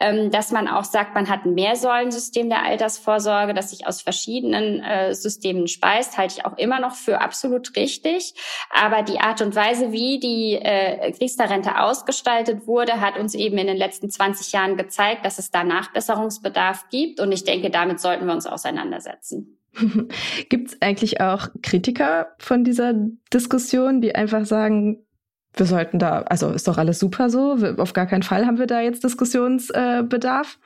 Ähm, 0.00 0.30
dass 0.30 0.50
man 0.50 0.66
auch 0.66 0.84
sagt, 0.84 1.14
man 1.14 1.28
hat 1.28 1.44
ein 1.44 1.54
Mehrsäulensystem 1.54 2.48
der 2.48 2.64
Altersvorsorge, 2.64 3.52
das 3.52 3.70
sich 3.70 3.86
aus 3.86 4.00
verschiedenen 4.00 4.82
äh, 4.82 5.14
Systemen 5.14 5.68
speist, 5.68 6.16
halte 6.16 6.36
ich 6.38 6.46
auch 6.46 6.56
immer 6.56 6.80
noch 6.80 6.94
für 6.94 7.20
absolut 7.20 7.76
richtig. 7.76 8.34
Aber 8.70 9.02
die 9.02 9.20
Art 9.20 9.42
und 9.42 9.54
Weise, 9.54 9.92
wie 9.92 10.18
die 10.20 10.54
äh, 10.54 11.12
Riester-Rente 11.20 11.78
ausgestaltet 11.80 12.66
wurde, 12.66 13.02
hat 13.02 13.18
uns 13.18 13.34
eben 13.34 13.58
in 13.58 13.66
den 13.66 13.76
letzten 13.76 14.08
20 14.08 14.52
Jahren 14.52 14.78
gezeigt, 14.78 15.26
dass 15.26 15.38
es 15.38 15.50
danach 15.50 15.92
besser 15.92 16.13
Verbesserungsbedarf 16.14 16.88
gibt. 16.90 17.20
Und 17.20 17.32
ich 17.32 17.44
denke, 17.44 17.70
damit 17.70 18.00
sollten 18.00 18.26
wir 18.26 18.32
uns 18.32 18.46
auseinandersetzen. 18.46 19.58
Gibt 20.48 20.68
es 20.68 20.82
eigentlich 20.82 21.20
auch 21.20 21.48
Kritiker 21.62 22.28
von 22.38 22.64
dieser 22.64 22.94
Diskussion, 23.32 24.00
die 24.00 24.14
einfach 24.14 24.46
sagen, 24.46 25.04
wir 25.56 25.66
sollten 25.66 25.98
da, 25.98 26.22
also 26.22 26.50
ist 26.50 26.66
doch 26.66 26.78
alles 26.78 26.98
super 26.98 27.30
so, 27.30 27.56
auf 27.78 27.92
gar 27.92 28.06
keinen 28.06 28.22
Fall 28.24 28.46
haben 28.46 28.58
wir 28.58 28.66
da 28.66 28.80
jetzt 28.80 29.04
Diskussionsbedarf? 29.04 30.58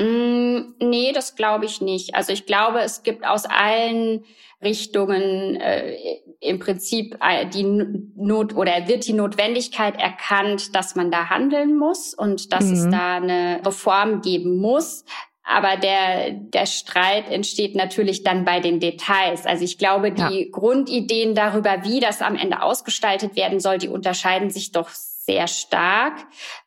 Mm, 0.00 0.74
nee, 0.80 1.12
das 1.12 1.34
glaube 1.34 1.64
ich 1.64 1.80
nicht. 1.80 2.14
Also 2.14 2.32
ich 2.32 2.46
glaube, 2.46 2.80
es 2.80 3.02
gibt 3.02 3.26
aus 3.26 3.44
allen 3.44 4.24
Richtungen 4.62 5.56
äh, 5.56 5.96
im 6.40 6.58
Prinzip 6.58 7.16
äh, 7.20 7.46
die 7.46 7.64
Not 7.64 8.54
oder 8.54 8.88
wird 8.88 9.06
die 9.06 9.12
Notwendigkeit 9.12 9.98
erkannt, 9.98 10.74
dass 10.74 10.94
man 10.96 11.10
da 11.10 11.30
handeln 11.30 11.76
muss 11.76 12.14
und 12.14 12.52
dass 12.52 12.66
mhm. 12.66 12.72
es 12.72 12.88
da 12.90 13.16
eine 13.16 13.60
Reform 13.64 14.20
geben 14.20 14.58
muss. 14.58 15.04
Aber 15.42 15.76
der, 15.76 16.30
der 16.30 16.66
Streit 16.66 17.28
entsteht 17.28 17.74
natürlich 17.74 18.22
dann 18.22 18.44
bei 18.44 18.60
den 18.60 18.78
Details. 18.78 19.46
Also 19.46 19.64
ich 19.64 19.78
glaube, 19.78 20.12
die 20.12 20.42
ja. 20.42 20.50
Grundideen 20.50 21.34
darüber, 21.34 21.82
wie 21.84 21.98
das 21.98 22.22
am 22.22 22.36
Ende 22.36 22.62
ausgestaltet 22.62 23.36
werden 23.36 23.58
soll, 23.58 23.78
die 23.78 23.88
unterscheiden 23.88 24.50
sich 24.50 24.70
doch 24.70 24.90
sehr 25.24 25.46
stark. 25.46 26.14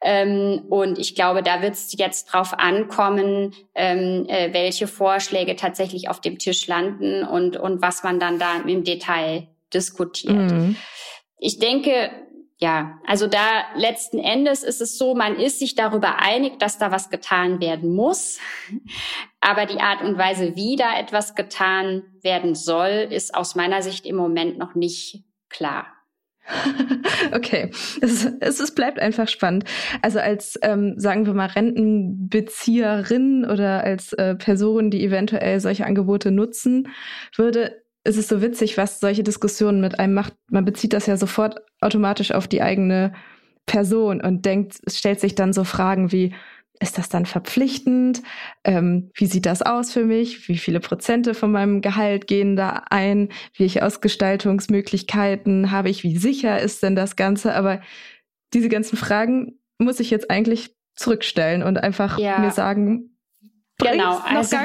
Ähm, 0.01 0.63
und 0.69 0.99
ich 0.99 1.15
glaube, 1.15 1.41
da 1.41 1.61
wird 1.61 1.73
es 1.73 1.93
jetzt 1.97 2.25
drauf 2.25 2.53
ankommen, 2.53 3.53
ähm, 3.73 4.25
äh, 4.27 4.53
welche 4.53 4.87
Vorschläge 4.87 5.55
tatsächlich 5.55 6.07
auf 6.09 6.21
dem 6.21 6.37
Tisch 6.37 6.67
landen 6.67 7.23
und, 7.23 7.57
und 7.57 7.81
was 7.81 8.03
man 8.03 8.19
dann 8.19 8.39
da 8.39 8.57
im 8.57 8.83
Detail 8.83 9.47
diskutiert. 9.73 10.51
Mhm. 10.51 10.75
Ich 11.39 11.59
denke, 11.59 12.11
ja, 12.59 12.99
also 13.07 13.27
da 13.27 13.63
letzten 13.75 14.19
Endes 14.19 14.63
ist 14.63 14.81
es 14.81 14.97
so, 14.97 15.15
man 15.15 15.35
ist 15.37 15.59
sich 15.59 15.75
darüber 15.75 16.19
einig, 16.19 16.59
dass 16.59 16.77
da 16.77 16.91
was 16.91 17.09
getan 17.09 17.59
werden 17.59 17.93
muss. 17.93 18.39
Aber 19.41 19.65
die 19.65 19.81
Art 19.81 20.01
und 20.03 20.17
Weise, 20.17 20.55
wie 20.55 20.75
da 20.75 20.97
etwas 20.97 21.35
getan 21.35 22.03
werden 22.21 22.55
soll, 22.55 23.07
ist 23.09 23.35
aus 23.35 23.55
meiner 23.55 23.81
Sicht 23.81 24.05
im 24.05 24.15
Moment 24.15 24.57
noch 24.57 24.75
nicht 24.75 25.23
klar. 25.49 25.87
Okay, 27.31 27.71
es, 28.01 28.25
es, 28.39 28.59
es 28.59 28.75
bleibt 28.75 28.99
einfach 28.99 29.27
spannend. 29.27 29.65
Also 30.01 30.19
als, 30.19 30.59
ähm, 30.61 30.93
sagen 30.97 31.25
wir 31.25 31.33
mal, 31.33 31.47
Rentenbezieherin 31.47 33.45
oder 33.45 33.83
als 33.83 34.13
äh, 34.13 34.35
Person, 34.35 34.91
die 34.91 35.03
eventuell 35.03 35.59
solche 35.59 35.85
Angebote 35.85 36.31
nutzen 36.31 36.89
würde, 37.35 37.81
ist 38.03 38.17
es 38.17 38.27
so 38.27 38.41
witzig, 38.41 38.77
was 38.77 38.99
solche 38.99 39.23
Diskussionen 39.23 39.81
mit 39.81 39.99
einem 39.99 40.13
macht. 40.13 40.33
Man 40.49 40.65
bezieht 40.65 40.93
das 40.93 41.05
ja 41.05 41.17
sofort 41.17 41.61
automatisch 41.79 42.31
auf 42.31 42.47
die 42.47 42.61
eigene 42.61 43.13
Person 43.65 44.21
und 44.21 44.45
denkt, 44.45 44.75
stellt 44.87 45.19
sich 45.19 45.35
dann 45.35 45.53
so 45.53 45.63
Fragen 45.63 46.11
wie, 46.11 46.33
ist 46.79 46.97
das 46.97 47.09
dann 47.09 47.25
verpflichtend? 47.25 48.21
Ähm, 48.63 49.11
wie 49.15 49.25
sieht 49.25 49.45
das 49.45 49.61
aus 49.61 49.91
für 49.91 50.05
mich? 50.05 50.47
Wie 50.49 50.57
viele 50.57 50.79
Prozente 50.79 51.33
von 51.33 51.51
meinem 51.51 51.81
Gehalt 51.81 52.27
gehen 52.27 52.55
da 52.55 52.83
ein? 52.89 53.29
Welche 53.57 53.85
Ausgestaltungsmöglichkeiten 53.85 55.71
habe 55.71 55.89
ich? 55.89 56.03
Wie 56.03 56.17
sicher 56.17 56.59
ist 56.59 56.83
denn 56.83 56.95
das 56.95 57.15
Ganze? 57.15 57.55
Aber 57.55 57.81
diese 58.53 58.69
ganzen 58.69 58.97
Fragen 58.97 59.59
muss 59.77 59.99
ich 59.99 60.09
jetzt 60.09 60.29
eigentlich 60.29 60.75
zurückstellen 60.95 61.63
und 61.63 61.77
einfach 61.77 62.19
ja. 62.19 62.39
mir 62.39 62.51
sagen, 62.51 63.09
Genau, 63.79 64.19
also 64.19 64.55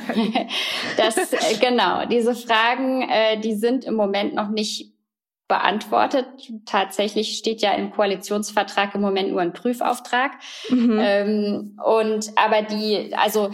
das 0.96 1.16
äh, 1.16 1.56
genau 1.60 2.04
diese 2.06 2.34
Fragen, 2.34 3.02
äh, 3.08 3.40
die 3.40 3.54
sind 3.54 3.84
im 3.86 3.94
Moment 3.94 4.34
noch 4.34 4.50
nicht 4.50 4.92
beantwortet. 5.48 6.26
Tatsächlich 6.66 7.38
steht 7.38 7.62
ja 7.62 7.72
im 7.72 7.90
Koalitionsvertrag 7.90 8.94
im 8.94 9.00
Moment 9.00 9.30
nur 9.30 9.40
ein 9.40 9.54
Prüfauftrag. 9.54 10.32
Mhm. 10.68 10.98
Ähm, 11.02 11.78
und 11.82 12.30
aber 12.36 12.62
die, 12.62 13.14
also 13.16 13.50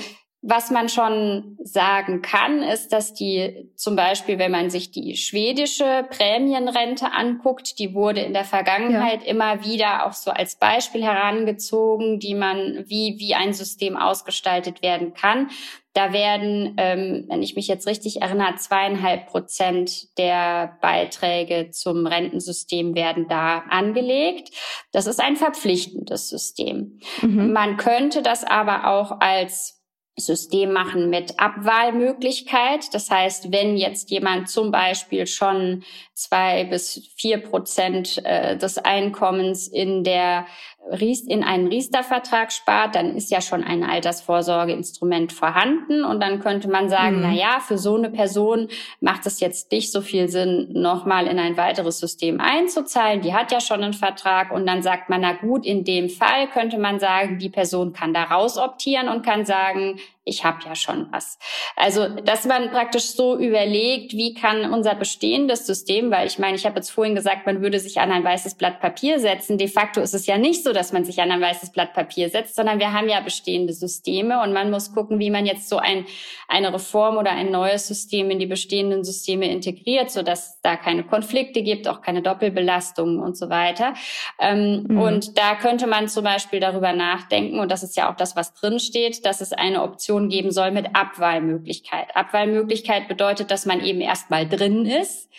was 0.47 0.71
man 0.71 0.91
schon 0.91 1.57
sagen 1.63 2.21
kann, 2.21 2.63
ist, 2.63 2.93
dass 2.93 3.15
die 3.15 3.71
zum 3.77 3.97
Beispiel, 3.97 4.39
wenn 4.39 4.51
man 4.51 4.69
sich 4.69 4.91
die 4.91 5.17
schwedische 5.17 6.07
Prämienrente 6.11 7.13
anguckt, 7.13 7.79
die 7.79 7.95
wurde 7.95 8.21
in 8.21 8.35
der 8.35 8.45
Vergangenheit 8.45 9.23
ja. 9.23 9.29
immer 9.29 9.65
wieder 9.65 10.05
auch 10.05 10.13
so 10.13 10.31
als 10.31 10.57
Beispiel 10.57 11.03
herangezogen, 11.03 12.19
die 12.21 12.35
man, 12.35 12.85
wie, 12.89 13.17
wie 13.19 13.35
ein 13.35 13.55
System 13.55 13.97
ausgestaltet 13.97 14.83
werden 14.83 15.15
kann. 15.15 15.49
Da 15.95 16.13
werden, 16.13 16.75
ähm, 16.77 17.25
wenn 17.29 17.43
ich 17.43 17.55
mich 17.55 17.69
jetzt 17.69 17.87
richtig 17.87 18.21
erinnere, 18.21 18.57
zweieinhalb 18.57 19.27
Prozent 19.27 20.19
der 20.19 20.77
Beiträge 20.83 21.71
zum 21.71 22.07
Rentensystem 22.07 22.95
werden 22.97 23.29
da 23.29 23.65
angelegt. 23.71 24.51
Das 24.93 25.07
ist 25.07 25.21
ein 25.21 25.37
verpflichtendes 25.37 26.29
System. 26.29 26.99
Mhm. 27.23 27.53
Man 27.53 27.77
könnte 27.77 28.23
das 28.23 28.45
aber 28.45 28.89
auch 28.89 29.21
als 29.21 29.85
System 30.17 30.73
machen 30.73 31.11
mit 31.11 31.41
Abwahlmöglichkeit. 31.41 32.95
Das 32.95 33.11
heißt, 33.11 33.51
wenn 33.51 33.77
jetzt 33.77 34.11
jemand 34.11 34.49
zum 34.49 34.71
Beispiel 34.71 35.27
schon 35.27 35.83
zwei 36.13 36.65
bis 36.65 37.11
vier 37.17 37.39
Prozent 37.39 38.25
äh, 38.25 38.57
des 38.57 38.79
Einkommens 38.79 39.67
in 39.67 40.05
der 40.05 40.47
in 40.91 41.43
einen 41.43 41.69
Riester-Vertrag 41.69 42.53
spart, 42.53 42.95
dann 42.95 43.17
ist 43.17 43.31
ja 43.31 43.41
schon 43.41 43.65
ein 43.65 43.83
Altersvorsorgeinstrument 43.85 45.33
vorhanden 45.33 46.05
und 46.05 46.21
dann 46.21 46.41
könnte 46.41 46.69
man 46.69 46.89
sagen, 46.89 47.17
mhm. 47.17 47.23
na 47.23 47.33
ja, 47.33 47.61
für 47.61 47.79
so 47.79 47.97
eine 47.97 48.11
Person 48.11 48.69
macht 49.01 49.27
es 49.27 49.41
jetzt 49.41 49.73
nicht 49.73 49.91
so 49.91 50.03
viel 50.03 50.29
Sinn, 50.29 50.69
nochmal 50.73 51.27
in 51.27 51.39
ein 51.39 51.57
weiteres 51.57 51.99
System 51.99 52.41
einzuzahlen. 52.41 53.23
Die 53.23 53.35
hat 53.35 53.51
ja 53.51 53.61
schon 53.61 53.83
einen 53.83 53.95
Vertrag 53.95 54.53
und 54.53 54.67
dann 54.67 54.83
sagt 54.83 55.09
man, 55.09 55.23
na 55.23 55.33
gut, 55.33 55.65
in 55.65 55.85
dem 55.85 56.11
Fall 56.11 56.49
könnte 56.49 56.79
man 56.79 57.01
sagen, 57.01 57.39
die 57.39 57.51
Person 57.51 57.93
kann 57.93 58.13
da 58.13 58.25
raus 58.25 58.59
optieren 58.59 59.09
und 59.09 59.25
kann 59.25 59.47
sagen, 59.47 59.99
ich 60.25 60.45
habe 60.45 60.59
ja 60.65 60.75
schon 60.75 61.09
was. 61.13 61.39
Also, 61.77 62.09
dass 62.09 62.47
man 62.47 62.71
praktisch 62.71 63.05
so 63.05 63.39
überlegt, 63.39 64.13
wie 64.13 64.33
kann 64.33 64.73
unser 64.73 64.95
bestehendes 64.95 65.67
System, 65.67 66.11
weil 66.11 66.27
ich 66.27 66.39
meine, 66.39 66.57
ich 66.57 66.65
habe 66.65 66.77
jetzt 66.77 66.91
vorhin 66.91 67.15
gesagt, 67.15 67.45
man 67.47 67.61
würde 67.61 67.79
sich 67.79 68.01
an 68.01 68.11
ein 68.11 68.25
weißes 68.25 68.55
Blatt 68.55 68.81
Papier 68.81 69.21
setzen. 69.21 69.59
De 69.59 69.69
facto 69.69 70.01
ist 70.01 70.15
es 70.15 70.27
ja 70.27 70.39
nicht 70.39 70.65
so, 70.65 70.73
dass 70.73 70.93
man 70.93 71.05
sich 71.05 71.21
an 71.21 71.31
ein 71.31 71.43
weißes 71.43 71.73
Blatt 71.73 71.93
Papier 71.93 72.31
setzt, 72.31 72.57
sondern 72.57 72.79
wir 72.79 72.93
haben 72.93 73.09
ja 73.09 73.21
bestehende 73.21 73.75
Systeme 73.75 74.43
und 74.43 74.55
man 74.55 74.71
muss 74.71 74.95
gucken, 74.95 75.19
wie 75.19 75.31
man 75.31 75.45
jetzt 75.45 75.69
so 75.69 75.77
ein, 75.77 76.07
eine 76.49 76.73
Reform 76.73 77.19
oder 77.19 77.33
ein 77.33 77.51
neues 77.51 77.87
System 77.87 78.31
in 78.31 78.39
die 78.39 78.47
bestehenden 78.47 79.05
Systeme 79.05 79.51
integriert, 79.51 80.11
so 80.11 80.23
dass 80.23 80.61
da 80.63 80.77
keine 80.77 81.05
Konflikte 81.05 81.63
gibt, 81.63 81.87
auch 81.87 82.01
keine 82.01 82.23
Doppelbelastungen 82.23 83.19
und 83.19 83.37
so 83.37 83.51
weiter. 83.51 83.93
Ähm, 84.39 84.87
mhm. 84.89 84.99
Und 84.99 85.39
da 85.39 85.55
könnte 85.55 85.87
man 85.87 86.09
zum 86.09 86.25
Beispiel 86.25 86.61
darüber 86.61 86.95
nachdenken, 86.95 87.59
und 87.59 87.71
das 87.71 87.83
ist 87.83 87.97
ja 87.97 88.11
auch 88.11 88.17
das, 88.17 88.37
was 88.37 88.55
drin 88.55 88.79
steht, 88.79 89.27
dass 89.27 89.43
es 89.43 89.53
eine 89.53 89.83
Option 89.83 90.14
Option 90.15 90.29
geben 90.29 90.51
soll 90.53 90.71
mit 90.71 90.95
Abwahlmöglichkeit. 90.95 92.15
Abwahlmöglichkeit 92.15 93.09
bedeutet, 93.09 93.51
dass 93.51 93.67
man 93.67 93.85
eben 93.85 94.01
erstmal 94.01 94.49
drin 94.49 94.87
ist, 94.87 95.31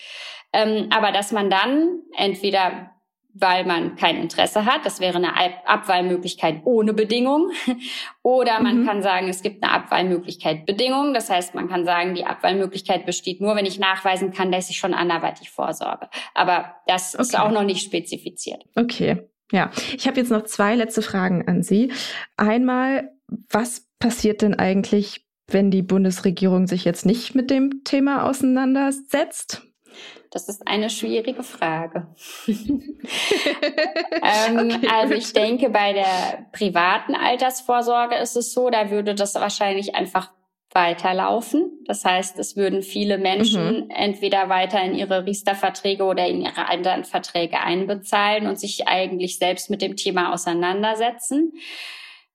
ähm, 0.54 0.90
aber 0.90 1.12
dass 1.12 1.32
man 1.32 1.50
dann 1.50 2.02
entweder 2.16 2.92
weil 3.38 3.66
man 3.66 3.98
kein 3.98 4.16
Interesse 4.16 4.66
hat. 4.66 4.86
Das 4.86 5.02
wäre 5.02 5.18
eine 5.18 5.34
Abwahlmöglichkeit 5.66 6.62
ohne 6.64 6.94
Bedingung. 6.94 7.52
Oder 8.24 8.62
man 8.62 8.84
mhm. 8.84 8.88
kann 8.88 9.04
sagen, 9.04 9.28
es 9.28 9.42
gibt 9.42 9.62
eine 9.62 9.74
Abwahlmöglichkeit 9.74 10.66
Bedingung. 10.66 11.14
Das 11.14 11.30
heißt, 11.30 11.54
man 11.54 11.68
kann 11.68 11.84
sagen, 11.84 12.16
die 12.16 12.26
Abwahlmöglichkeit 12.26 13.06
besteht 13.06 13.42
nur, 13.42 13.58
wenn 13.58 13.66
ich 13.66 13.78
nachweisen 13.78 14.32
kann, 14.32 14.54
dass 14.54 14.70
ich 14.70 14.78
schon 14.78 14.94
anderweitig 14.94 15.50
vorsorge. 15.50 16.08
Aber 16.34 16.76
das 16.88 17.14
okay. 17.14 17.24
ist 17.24 17.38
auch 17.38 17.52
noch 17.52 17.66
nicht 17.66 17.84
spezifiziert. 17.84 18.64
Okay. 18.74 19.28
Ja, 19.52 19.70
ich 19.94 20.08
habe 20.08 20.18
jetzt 20.18 20.32
noch 20.32 20.46
zwei 20.46 20.76
letzte 20.76 21.02
Fragen 21.02 21.46
an 21.46 21.62
Sie. 21.62 21.92
Einmal, 22.38 23.12
was 23.50 23.85
passiert 24.00 24.42
denn 24.42 24.56
eigentlich, 24.56 25.26
wenn 25.48 25.72
die 25.72 25.82
Bundesregierung 25.84 26.68
sich 26.68 26.86
jetzt 26.86 27.06
nicht 27.06 27.36
mit 27.36 27.50
dem 27.50 27.84
Thema 27.84 28.28
auseinandersetzt? 28.28 29.62
Das 30.32 30.50
ist 30.50 30.68
eine 30.68 30.90
schwierige 30.90 31.44
Frage. 31.44 32.08
ähm, 32.48 32.58
okay, 34.76 34.88
also 34.92 35.14
ich 35.14 35.32
denke, 35.32 35.70
bei 35.70 35.94
der 35.94 36.48
privaten 36.52 37.16
Altersvorsorge 37.16 38.16
ist 38.16 38.36
es 38.36 38.54
so, 38.54 38.70
da 38.70 38.90
würde 38.92 39.16
das 39.16 39.36
wahrscheinlich 39.36 39.96
einfach 39.96 40.32
weiterlaufen. 40.76 41.80
Das 41.86 42.04
heißt, 42.04 42.38
es 42.38 42.58
würden 42.58 42.82
viele 42.82 43.18
Menschen 43.18 43.86
mhm. 43.86 43.90
entweder 43.92 44.50
weiter 44.50 44.84
in 44.84 44.94
ihre 44.94 45.26
Riester-Verträge 45.26 46.04
oder 46.04 46.28
in 46.28 46.42
ihre 46.42 46.68
anderen 46.68 47.06
Verträge 47.06 47.62
einbezahlen 47.62 48.48
und 48.48 48.60
sich 48.60 48.88
eigentlich 48.88 49.40
selbst 49.40 49.70
mit 49.70 49.82
dem 49.82 49.96
Thema 49.96 50.34
auseinandersetzen. 50.34 51.54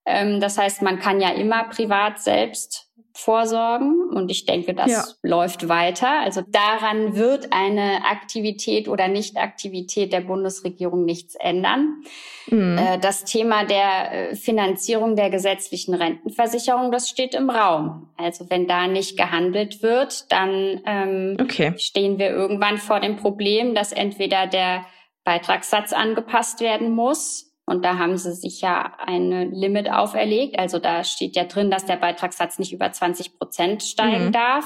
Ähm, 0.06 0.40
das 0.40 0.58
heißt, 0.58 0.82
man 0.82 0.98
kann 0.98 1.20
ja 1.20 1.30
immer 1.30 1.64
privat 1.64 2.18
selbst 2.20 2.90
vorsorgen. 3.12 4.10
Und 4.10 4.30
ich 4.30 4.46
denke, 4.46 4.74
das 4.74 4.90
ja. 4.90 5.04
läuft 5.22 5.68
weiter. 5.68 6.20
Also 6.20 6.42
daran 6.46 7.16
wird 7.16 7.48
eine 7.52 8.04
Aktivität 8.04 8.88
oder 8.88 9.08
Nichtaktivität 9.08 10.12
der 10.12 10.20
Bundesregierung 10.20 11.04
nichts 11.04 11.34
ändern. 11.34 12.02
Mhm. 12.48 12.78
Äh, 12.78 12.98
das 12.98 13.24
Thema 13.24 13.64
der 13.64 14.30
äh, 14.30 14.36
Finanzierung 14.36 15.16
der 15.16 15.30
gesetzlichen 15.30 15.94
Rentenversicherung, 15.94 16.90
das 16.92 17.08
steht 17.08 17.34
im 17.34 17.50
Raum. 17.50 18.08
Also 18.16 18.48
wenn 18.48 18.66
da 18.66 18.86
nicht 18.86 19.16
gehandelt 19.16 19.82
wird, 19.82 20.30
dann 20.32 20.80
ähm, 20.86 21.36
okay. 21.40 21.74
stehen 21.78 22.18
wir 22.18 22.30
irgendwann 22.30 22.78
vor 22.78 23.00
dem 23.00 23.16
Problem, 23.16 23.74
dass 23.74 23.92
entweder 23.92 24.46
der 24.46 24.86
Beitragssatz 25.24 25.92
angepasst 25.92 26.60
werden 26.60 26.90
muss 26.90 27.49
und 27.70 27.85
da 27.85 27.98
haben 27.98 28.16
sie 28.16 28.35
sich 28.35 28.61
ja 28.61 28.94
ein 28.98 29.52
Limit 29.52 29.90
auferlegt. 29.92 30.59
Also 30.59 30.80
da 30.80 31.04
steht 31.04 31.37
ja 31.37 31.44
drin, 31.44 31.70
dass 31.70 31.87
der 31.87 31.96
Beitragssatz 31.96 32.59
nicht 32.59 32.72
über 32.72 32.90
20 32.90 33.38
Prozent 33.38 33.85
steigen 33.85 34.26
mhm. 34.26 34.33
darf. 34.33 34.64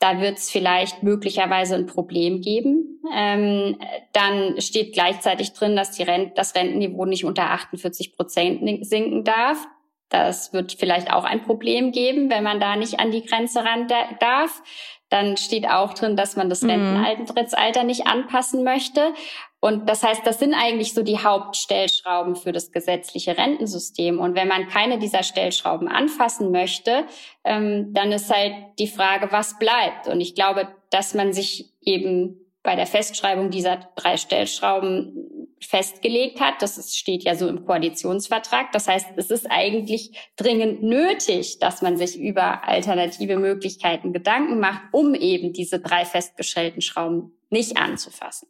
Da 0.00 0.20
wird 0.20 0.36
es 0.36 0.50
vielleicht 0.50 1.02
möglicherweise 1.02 1.76
ein 1.76 1.86
Problem 1.86 2.42
geben. 2.42 3.00
Ähm, 3.14 3.78
dann 4.12 4.60
steht 4.60 4.92
gleichzeitig 4.92 5.54
drin, 5.54 5.76
dass 5.76 5.92
die 5.92 6.02
Rent 6.02 6.36
das 6.36 6.54
Rentenniveau 6.54 7.06
nicht 7.06 7.24
unter 7.24 7.52
48 7.52 8.14
Prozent 8.14 8.86
sinken 8.86 9.24
darf. 9.24 9.66
Das 10.10 10.52
wird 10.52 10.72
vielleicht 10.72 11.10
auch 11.10 11.24
ein 11.24 11.42
Problem 11.42 11.90
geben, 11.90 12.28
wenn 12.28 12.44
man 12.44 12.60
da 12.60 12.76
nicht 12.76 13.00
an 13.00 13.12
die 13.12 13.24
Grenze 13.24 13.64
ran 13.64 13.88
darf. 14.18 14.62
Dann 15.08 15.36
steht 15.38 15.68
auch 15.68 15.94
drin, 15.94 16.16
dass 16.16 16.36
man 16.36 16.50
das 16.50 16.62
mhm. 16.62 16.70
Renteneintrittsalter 16.70 17.82
nicht 17.84 18.06
anpassen 18.06 18.62
möchte. 18.62 19.14
Und 19.60 19.90
das 19.90 20.02
heißt, 20.02 20.26
das 20.26 20.38
sind 20.38 20.54
eigentlich 20.54 20.94
so 20.94 21.02
die 21.02 21.18
Hauptstellschrauben 21.18 22.34
für 22.34 22.50
das 22.50 22.72
gesetzliche 22.72 23.36
Rentensystem. 23.36 24.18
Und 24.18 24.34
wenn 24.34 24.48
man 24.48 24.68
keine 24.68 24.98
dieser 24.98 25.22
Stellschrauben 25.22 25.86
anfassen 25.86 26.50
möchte, 26.50 27.04
ähm, 27.44 27.92
dann 27.92 28.10
ist 28.10 28.34
halt 28.34 28.54
die 28.78 28.88
Frage, 28.88 29.30
was 29.30 29.58
bleibt. 29.58 30.08
Und 30.08 30.22
ich 30.22 30.34
glaube, 30.34 30.68
dass 30.88 31.12
man 31.14 31.34
sich 31.34 31.72
eben 31.82 32.40
bei 32.62 32.74
der 32.74 32.86
Festschreibung 32.86 33.50
dieser 33.50 33.88
drei 33.96 34.16
Stellschrauben 34.16 35.46
festgelegt 35.60 36.40
hat. 36.40 36.62
Das 36.62 36.78
ist, 36.78 36.96
steht 36.96 37.22
ja 37.24 37.34
so 37.34 37.46
im 37.46 37.66
Koalitionsvertrag. 37.66 38.72
Das 38.72 38.88
heißt, 38.88 39.08
es 39.16 39.30
ist 39.30 39.46
eigentlich 39.50 40.30
dringend 40.36 40.82
nötig, 40.82 41.58
dass 41.58 41.82
man 41.82 41.96
sich 41.98 42.18
über 42.18 42.66
alternative 42.66 43.36
Möglichkeiten 43.36 44.12
Gedanken 44.12 44.58
macht, 44.58 44.82
um 44.92 45.14
eben 45.14 45.52
diese 45.52 45.80
drei 45.80 46.06
festgestellten 46.06 46.80
Schrauben 46.80 47.32
nicht 47.50 47.76
anzufassen. 47.76 48.48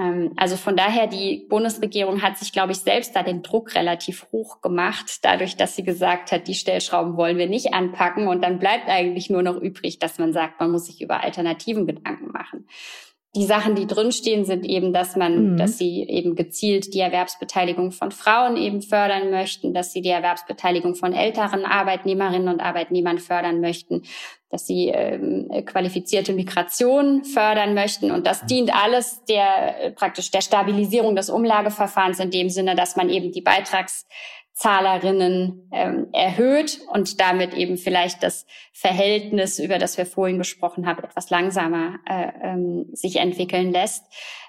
Ähm, 0.00 0.32
also 0.36 0.56
von 0.56 0.76
daher, 0.76 1.06
die 1.06 1.46
Bundesregierung 1.48 2.22
hat 2.22 2.38
sich, 2.38 2.52
glaube 2.52 2.72
ich, 2.72 2.78
selbst 2.78 3.14
da 3.14 3.22
den 3.22 3.42
Druck 3.42 3.74
relativ 3.74 4.26
hoch 4.32 4.62
gemacht, 4.62 5.18
dadurch, 5.22 5.56
dass 5.56 5.76
sie 5.76 5.84
gesagt 5.84 6.32
hat, 6.32 6.48
die 6.48 6.54
Stellschrauben 6.54 7.16
wollen 7.16 7.36
wir 7.36 7.48
nicht 7.48 7.74
anpacken. 7.74 8.26
Und 8.26 8.42
dann 8.42 8.58
bleibt 8.58 8.88
eigentlich 8.88 9.28
nur 9.28 9.42
noch 9.42 9.56
übrig, 9.56 9.98
dass 9.98 10.18
man 10.18 10.32
sagt, 10.32 10.58
man 10.58 10.70
muss 10.70 10.86
sich 10.86 11.02
über 11.02 11.22
Alternativen 11.22 11.86
Gedanken 11.86 12.32
machen. 12.32 12.66
Die 13.36 13.44
Sachen, 13.44 13.76
die 13.76 13.86
drinstehen, 13.86 14.44
sind 14.44 14.66
eben, 14.66 14.92
dass 14.92 15.14
man, 15.14 15.52
mhm. 15.52 15.56
dass 15.56 15.78
sie 15.78 16.02
eben 16.02 16.34
gezielt 16.34 16.92
die 16.94 16.98
Erwerbsbeteiligung 16.98 17.92
von 17.92 18.10
Frauen 18.10 18.56
eben 18.56 18.82
fördern 18.82 19.30
möchten, 19.30 19.72
dass 19.72 19.92
sie 19.92 20.02
die 20.02 20.08
Erwerbsbeteiligung 20.08 20.96
von 20.96 21.12
älteren 21.12 21.64
Arbeitnehmerinnen 21.64 22.48
und 22.48 22.60
Arbeitnehmern 22.60 23.18
fördern 23.18 23.60
möchten, 23.60 24.02
dass 24.50 24.66
sie 24.66 24.88
ähm, 24.88 25.48
qualifizierte 25.64 26.32
Migration 26.32 27.22
fördern 27.22 27.72
möchten. 27.72 28.10
Und 28.10 28.26
das 28.26 28.44
dient 28.46 28.74
alles 28.74 29.24
der 29.26 29.80
äh, 29.80 29.90
praktisch 29.92 30.32
der 30.32 30.40
Stabilisierung 30.40 31.14
des 31.14 31.30
Umlageverfahrens 31.30 32.18
in 32.18 32.32
dem 32.32 32.48
Sinne, 32.48 32.74
dass 32.74 32.96
man 32.96 33.10
eben 33.10 33.30
die 33.30 33.42
Beitragszahlerinnen 34.60 35.68
ähm, 35.72 36.08
erhöht 36.12 36.80
und 36.92 37.20
damit 37.20 37.54
eben 37.54 37.76
vielleicht 37.76 38.22
das 38.22 38.46
Verhältnis, 38.72 39.58
über 39.58 39.78
das 39.78 39.96
wir 39.96 40.06
vorhin 40.06 40.38
gesprochen 40.38 40.86
haben, 40.86 41.02
etwas 41.02 41.30
langsamer 41.30 41.98
äh, 42.06 42.28
ähm, 42.42 42.86
sich 42.92 43.16
entwickeln 43.16 43.72
lässt. 43.72 44.04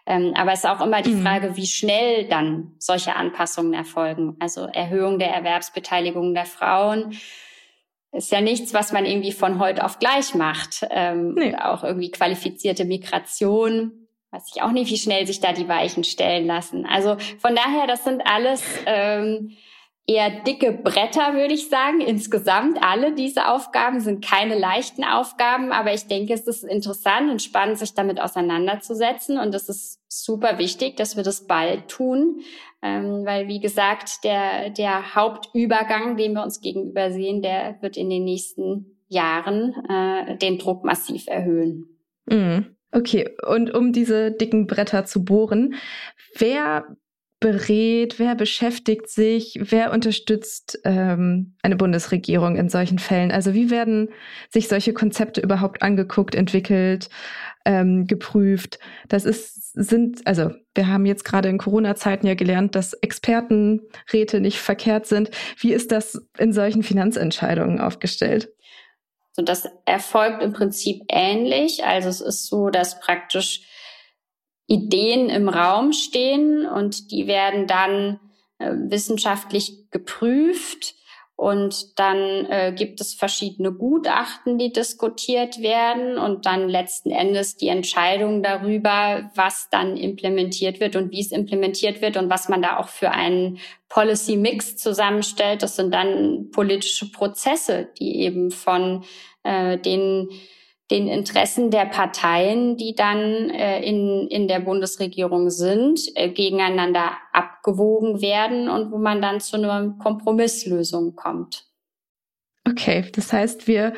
Ähm, 0.06 0.34
aber 0.36 0.52
es 0.52 0.60
ist 0.60 0.70
auch 0.70 0.82
immer 0.82 1.02
die 1.02 1.12
mhm. 1.12 1.22
Frage, 1.22 1.56
wie 1.56 1.68
schnell 1.68 2.28
dann 2.28 2.74
solche 2.78 3.16
Anpassungen 3.16 3.74
erfolgen. 3.74 4.36
Also 4.40 4.66
Erhöhung 4.66 5.20
der 5.20 5.32
Erwerbsbeteiligung 5.32 6.34
der 6.34 6.46
Frauen 6.46 7.16
ist 8.12 8.32
ja 8.32 8.42
nichts, 8.42 8.74
was 8.74 8.92
man 8.92 9.06
irgendwie 9.06 9.32
von 9.32 9.60
heute 9.60 9.86
auf 9.86 10.00
gleich 10.00 10.36
macht. 10.36 10.86
Ähm, 10.90 11.36
nee. 11.36 11.56
Auch 11.56 11.84
irgendwie 11.84 12.12
qualifizierte 12.12 12.84
Migration, 12.84 14.08
weiß 14.32 14.52
ich 14.54 14.62
auch 14.62 14.72
nicht, 14.72 14.92
wie 14.92 14.98
schnell 14.98 15.26
sich 15.26 15.40
da 15.40 15.54
die 15.54 15.70
Weichen 15.70 16.04
stellen 16.04 16.46
lassen. 16.46 16.86
Also 16.86 17.16
von 17.40 17.56
daher, 17.56 17.88
das 17.88 18.04
sind 18.04 18.22
alles 18.26 18.62
ähm, 18.86 19.56
eher 20.08 20.30
dicke 20.44 20.72
Bretter, 20.72 21.34
würde 21.34 21.54
ich 21.54 21.70
sagen. 21.70 22.02
Insgesamt 22.02 22.82
alle 22.82 23.14
diese 23.14 23.48
Aufgaben 23.48 24.00
sind 24.00 24.26
keine 24.26 24.58
leichten 24.58 25.04
Aufgaben, 25.04 25.72
aber 25.72 25.94
ich 25.94 26.08
denke, 26.08 26.34
es 26.34 26.48
ist 26.48 26.64
interessant 26.64 27.30
und 27.30 27.42
spannend, 27.42 27.78
sich 27.78 27.94
damit 27.94 28.20
auseinanderzusetzen 28.20 29.38
und 29.38 29.54
es 29.56 29.70
ist 29.70 30.00
super 30.08 30.58
wichtig, 30.58 30.98
dass 30.98 31.16
wir 31.16 31.24
das 31.24 31.48
bald 31.48 31.88
tun, 31.88 32.42
ähm, 32.82 33.26
weil 33.26 33.48
wie 33.48 33.60
gesagt, 33.60 34.24
der, 34.24 34.70
der 34.70 35.16
Hauptübergang, 35.16 36.18
den 36.18 36.34
wir 36.34 36.44
uns 36.44 36.62
gegenüber 36.62 37.12
sehen, 37.12 37.42
der 37.42 37.78
wird 37.82 37.98
in 37.98 38.10
den 38.10 38.24
nächsten 38.24 38.98
Jahren 39.08 39.74
äh, 39.88 40.38
den 40.38 40.58
Druck 40.58 40.84
massiv 40.84 41.28
erhöhen. 41.28 42.00
Mhm. 42.26 42.76
Okay, 42.94 43.30
und 43.48 43.74
um 43.74 43.94
diese 43.94 44.32
dicken 44.32 44.68
Bretter 44.68 45.06
zu 45.06 45.24
bohren, 45.24 45.76
wer 46.36 46.98
berät, 47.42 48.20
wer 48.20 48.36
beschäftigt 48.36 49.10
sich, 49.10 49.60
wer 49.60 49.92
unterstützt 49.92 50.80
ähm, 50.86 51.56
eine 51.64 51.76
Bundesregierung 51.76 52.56
in 52.56 52.70
solchen 52.70 53.00
Fällen? 53.00 53.32
Also 53.32 53.54
wie 53.56 53.72
werden 53.72 54.10
sich 54.50 54.68
solche 54.68 54.94
Konzepte 54.94 55.42
überhaupt 55.42 55.82
angeguckt, 55.82 56.36
entwickelt, 56.36 57.10
ähm, 57.66 58.06
geprüft? 58.06 58.78
Das 59.10 59.26
ist, 59.26 59.74
sind, 59.74 60.26
also 60.28 60.52
wir 60.76 60.88
haben 60.88 61.08
jetzt 61.08 61.26
gerade 61.26 61.50
in 61.50 61.58
Corona-Zeiten 61.58 62.28
ja 62.28 62.36
gelernt, 62.36 62.76
dass 62.76 62.94
Expertenräte 62.94 64.40
nicht 64.40 64.60
verkehrt 64.60 65.08
sind. 65.08 65.32
Wie 65.58 65.74
ist 65.74 65.92
das 65.92 66.22
in 66.38 66.54
solchen 66.54 66.84
Finanzentscheidungen 66.84 67.82
aufgestellt? 67.82 68.54
So, 69.34 69.42
das 69.42 69.68
erfolgt 69.86 70.44
im 70.44 70.54
Prinzip 70.54 71.02
ähnlich. 71.10 71.84
Also 71.86 72.08
es 72.10 72.22
ist 72.22 72.48
so, 72.48 72.70
dass 72.70 73.00
praktisch 73.00 73.64
Ideen 74.72 75.30
im 75.30 75.50
Raum 75.50 75.92
stehen 75.92 76.66
und 76.66 77.12
die 77.12 77.28
werden 77.28 77.68
dann 77.68 78.22
äh, 78.58 78.72
wissenschaftlich 78.74 79.90
geprüft. 79.92 80.96
Und 81.36 82.00
dann 82.00 82.46
äh, 82.46 82.72
gibt 82.78 83.02
es 83.02 83.16
verschiedene 83.16 83.72
Gutachten, 83.74 84.60
die 84.60 84.72
diskutiert 84.72 85.60
werden 85.60 86.20
und 86.20 86.46
dann 86.46 86.70
letzten 86.70 87.10
Endes 87.10 87.58
die 87.58 87.70
Entscheidung 87.70 88.44
darüber, 88.44 89.32
was 89.34 89.68
dann 89.72 89.98
implementiert 89.98 90.80
wird 90.80 90.96
und 90.96 91.12
wie 91.12 91.20
es 91.20 91.32
implementiert 91.32 92.00
wird 92.02 92.16
und 92.16 92.30
was 92.30 92.48
man 92.48 92.62
da 92.62 92.78
auch 92.78 92.90
für 92.90 93.10
einen 93.10 93.58
Policy 93.90 94.38
Mix 94.38 94.78
zusammenstellt. 94.78 95.64
Das 95.64 95.76
sind 95.76 95.92
dann 95.92 96.52
politische 96.52 97.12
Prozesse, 97.12 97.90
die 98.00 98.20
eben 98.22 98.52
von 98.52 99.04
äh, 99.42 99.80
den 99.80 100.30
den 100.92 101.08
Interessen 101.08 101.72
der 101.72 101.86
Parteien, 101.86 102.78
die 102.78 102.94
dann 102.94 103.50
äh, 103.50 103.82
in, 103.82 104.28
in 104.28 104.48
der 104.48 104.60
Bundesregierung 104.60 105.50
sind, 105.50 106.00
äh, 106.16 106.30
gegeneinander 106.30 107.14
abgewogen 107.32 108.22
werden 108.22 108.70
und 108.70 108.92
wo 108.92 108.98
man 108.98 109.22
dann 109.22 109.40
zu 109.40 109.58
einer 109.58 109.96
Kompromisslösung 110.00 111.16
kommt. 111.16 111.66
Okay, 112.70 113.06
das 113.14 113.34
heißt, 113.34 113.68
wir 113.68 113.94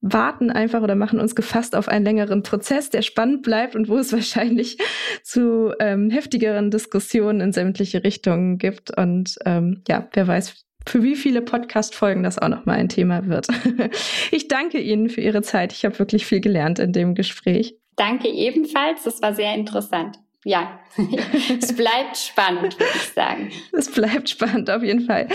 warten 0.00 0.50
einfach 0.50 0.82
oder 0.82 0.94
machen 0.94 1.20
uns 1.20 1.34
gefasst 1.34 1.76
auf 1.76 1.88
einen 1.88 2.04
längeren 2.04 2.42
Prozess, 2.42 2.88
der 2.88 3.02
spannend 3.02 3.42
bleibt 3.42 3.76
und 3.76 3.88
wo 3.88 3.98
es 3.98 4.12
wahrscheinlich 4.14 4.78
zu 5.22 5.72
ähm, 5.78 6.10
heftigeren 6.10 6.70
Diskussionen 6.70 7.40
in 7.40 7.52
sämtliche 7.52 8.04
Richtungen 8.04 8.58
gibt. 8.58 8.96
Und 8.96 9.36
ähm, 9.44 9.82
ja, 9.88 10.08
wer 10.12 10.26
weiß, 10.26 10.64
für 10.86 11.02
wie 11.02 11.16
viele 11.16 11.42
Podcast-Folgen 11.42 12.22
das 12.22 12.38
auch 12.38 12.48
nochmal 12.48 12.78
ein 12.78 12.88
Thema 12.88 13.26
wird. 13.26 13.48
ich 14.30 14.48
danke 14.48 14.78
Ihnen 14.78 15.08
für 15.08 15.20
Ihre 15.20 15.42
Zeit. 15.42 15.72
Ich 15.72 15.84
habe 15.84 15.98
wirklich 15.98 16.26
viel 16.26 16.40
gelernt 16.40 16.78
in 16.78 16.92
dem 16.92 17.14
Gespräch. 17.14 17.76
Danke 17.96 18.28
ebenfalls. 18.28 19.04
Das 19.04 19.20
war 19.22 19.34
sehr 19.34 19.54
interessant 19.54 20.18
ja, 20.44 20.80
es 21.58 21.74
bleibt 21.74 22.16
spannend, 22.16 22.78
würde 22.78 22.92
ich 22.94 23.12
sagen. 23.14 23.50
Es 23.72 23.90
bleibt 23.90 24.30
spannend, 24.30 24.70
auf 24.70 24.82
jeden 24.82 25.02
Fall. 25.02 25.28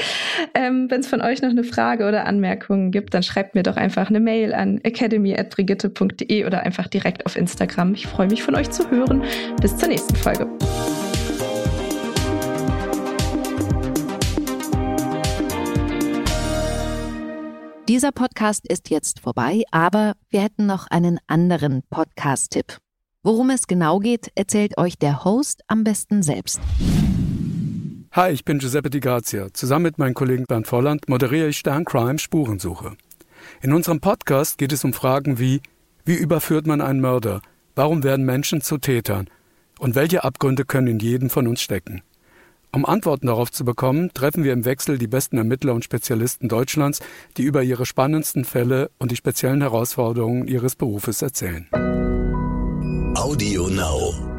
Ähm, 0.54 0.90
Wenn 0.90 1.02
es 1.02 1.08
von 1.08 1.22
euch 1.22 1.42
noch 1.42 1.50
eine 1.50 1.64
Frage 1.64 2.08
oder 2.08 2.26
Anmerkungen 2.26 2.92
gibt, 2.92 3.14
dann 3.14 3.22
schreibt 3.22 3.54
mir 3.54 3.64
doch 3.64 3.76
einfach 3.76 4.10
eine 4.10 4.20
Mail 4.20 4.54
an 4.54 4.80
academy.brigitte.de 4.84 6.46
oder 6.46 6.62
einfach 6.62 6.88
direkt 6.88 7.26
auf 7.26 7.36
Instagram. 7.36 7.94
Ich 7.94 8.08
freue 8.08 8.28
mich 8.28 8.42
von 8.42 8.56
euch 8.56 8.72
zu 8.72 8.90
hören. 8.90 9.24
Bis 9.62 9.78
zur 9.78 9.90
nächsten 9.90 10.16
Folge. 10.16 10.50
Dieser 17.88 18.12
Podcast 18.12 18.68
ist 18.68 18.90
jetzt 18.90 19.20
vorbei, 19.20 19.62
aber 19.70 20.14
wir 20.32 20.42
hätten 20.42 20.66
noch 20.66 20.88
einen 20.88 21.20
anderen 21.28 21.84
Podcast-Tipp. 21.92 22.80
Worum 23.22 23.52
es 23.52 23.68
genau 23.68 24.00
geht, 24.00 24.32
erzählt 24.34 24.80
euch 24.80 24.98
der 24.98 25.24
Host 25.24 25.62
am 25.68 25.84
besten 25.84 26.24
selbst. 26.24 26.60
Hi, 28.12 28.32
ich 28.32 28.44
bin 28.44 28.58
Giuseppe 28.58 28.90
Di 28.90 29.00
Grazia. 29.02 29.54
Zusammen 29.54 29.84
mit 29.84 30.00
meinem 30.00 30.16
Kollegen 30.16 30.46
Bernd 30.46 30.66
Volland 30.66 31.08
moderiere 31.08 31.50
ich 31.50 31.60
Stern 31.60 31.86
Crime 31.86 32.18
Spurensuche. 32.18 32.98
In 33.62 33.72
unserem 33.72 34.00
Podcast 34.00 34.58
geht 34.58 34.74
es 34.74 34.84
um 34.84 34.92
Fragen 34.92 35.38
wie 35.38 35.62
wie 36.06 36.16
überführt 36.16 36.66
man 36.66 36.82
einen 36.82 37.02
Mörder? 37.02 37.44
Warum 37.76 38.04
werden 38.04 38.26
Menschen 38.26 38.62
zu 38.62 38.80
Tätern? 38.80 39.30
Und 39.78 39.94
welche 39.94 40.24
Abgründe 40.24 40.66
können 40.66 40.88
in 40.88 41.00
jedem 41.00 41.30
von 41.30 41.48
uns 41.48 41.62
stecken? 41.62 42.02
Um 42.76 42.86
Antworten 42.86 43.28
darauf 43.28 43.54
zu 43.54 43.64
bekommen, 43.64 44.12
treffen 44.14 44.44
wir 44.44 44.52
im 44.52 44.66
Wechsel 44.66 44.98
die 44.98 45.08
besten 45.08 45.38
Ermittler 45.38 45.74
und 45.74 45.86
Spezialisten 45.86 46.50
Deutschlands, 46.50 47.00
die 47.38 47.44
über 47.44 47.64
ihre 47.64 47.86
spannendsten 47.86 48.44
Fälle 48.44 48.92
und 48.98 49.12
die 49.12 49.16
speziellen 49.16 49.62
Herausforderungen 49.62 50.46
ihres 50.46 50.76
Berufes 50.76 51.22
erzählen. 51.22 51.70
Audio 53.16 53.70
Now. 53.70 54.35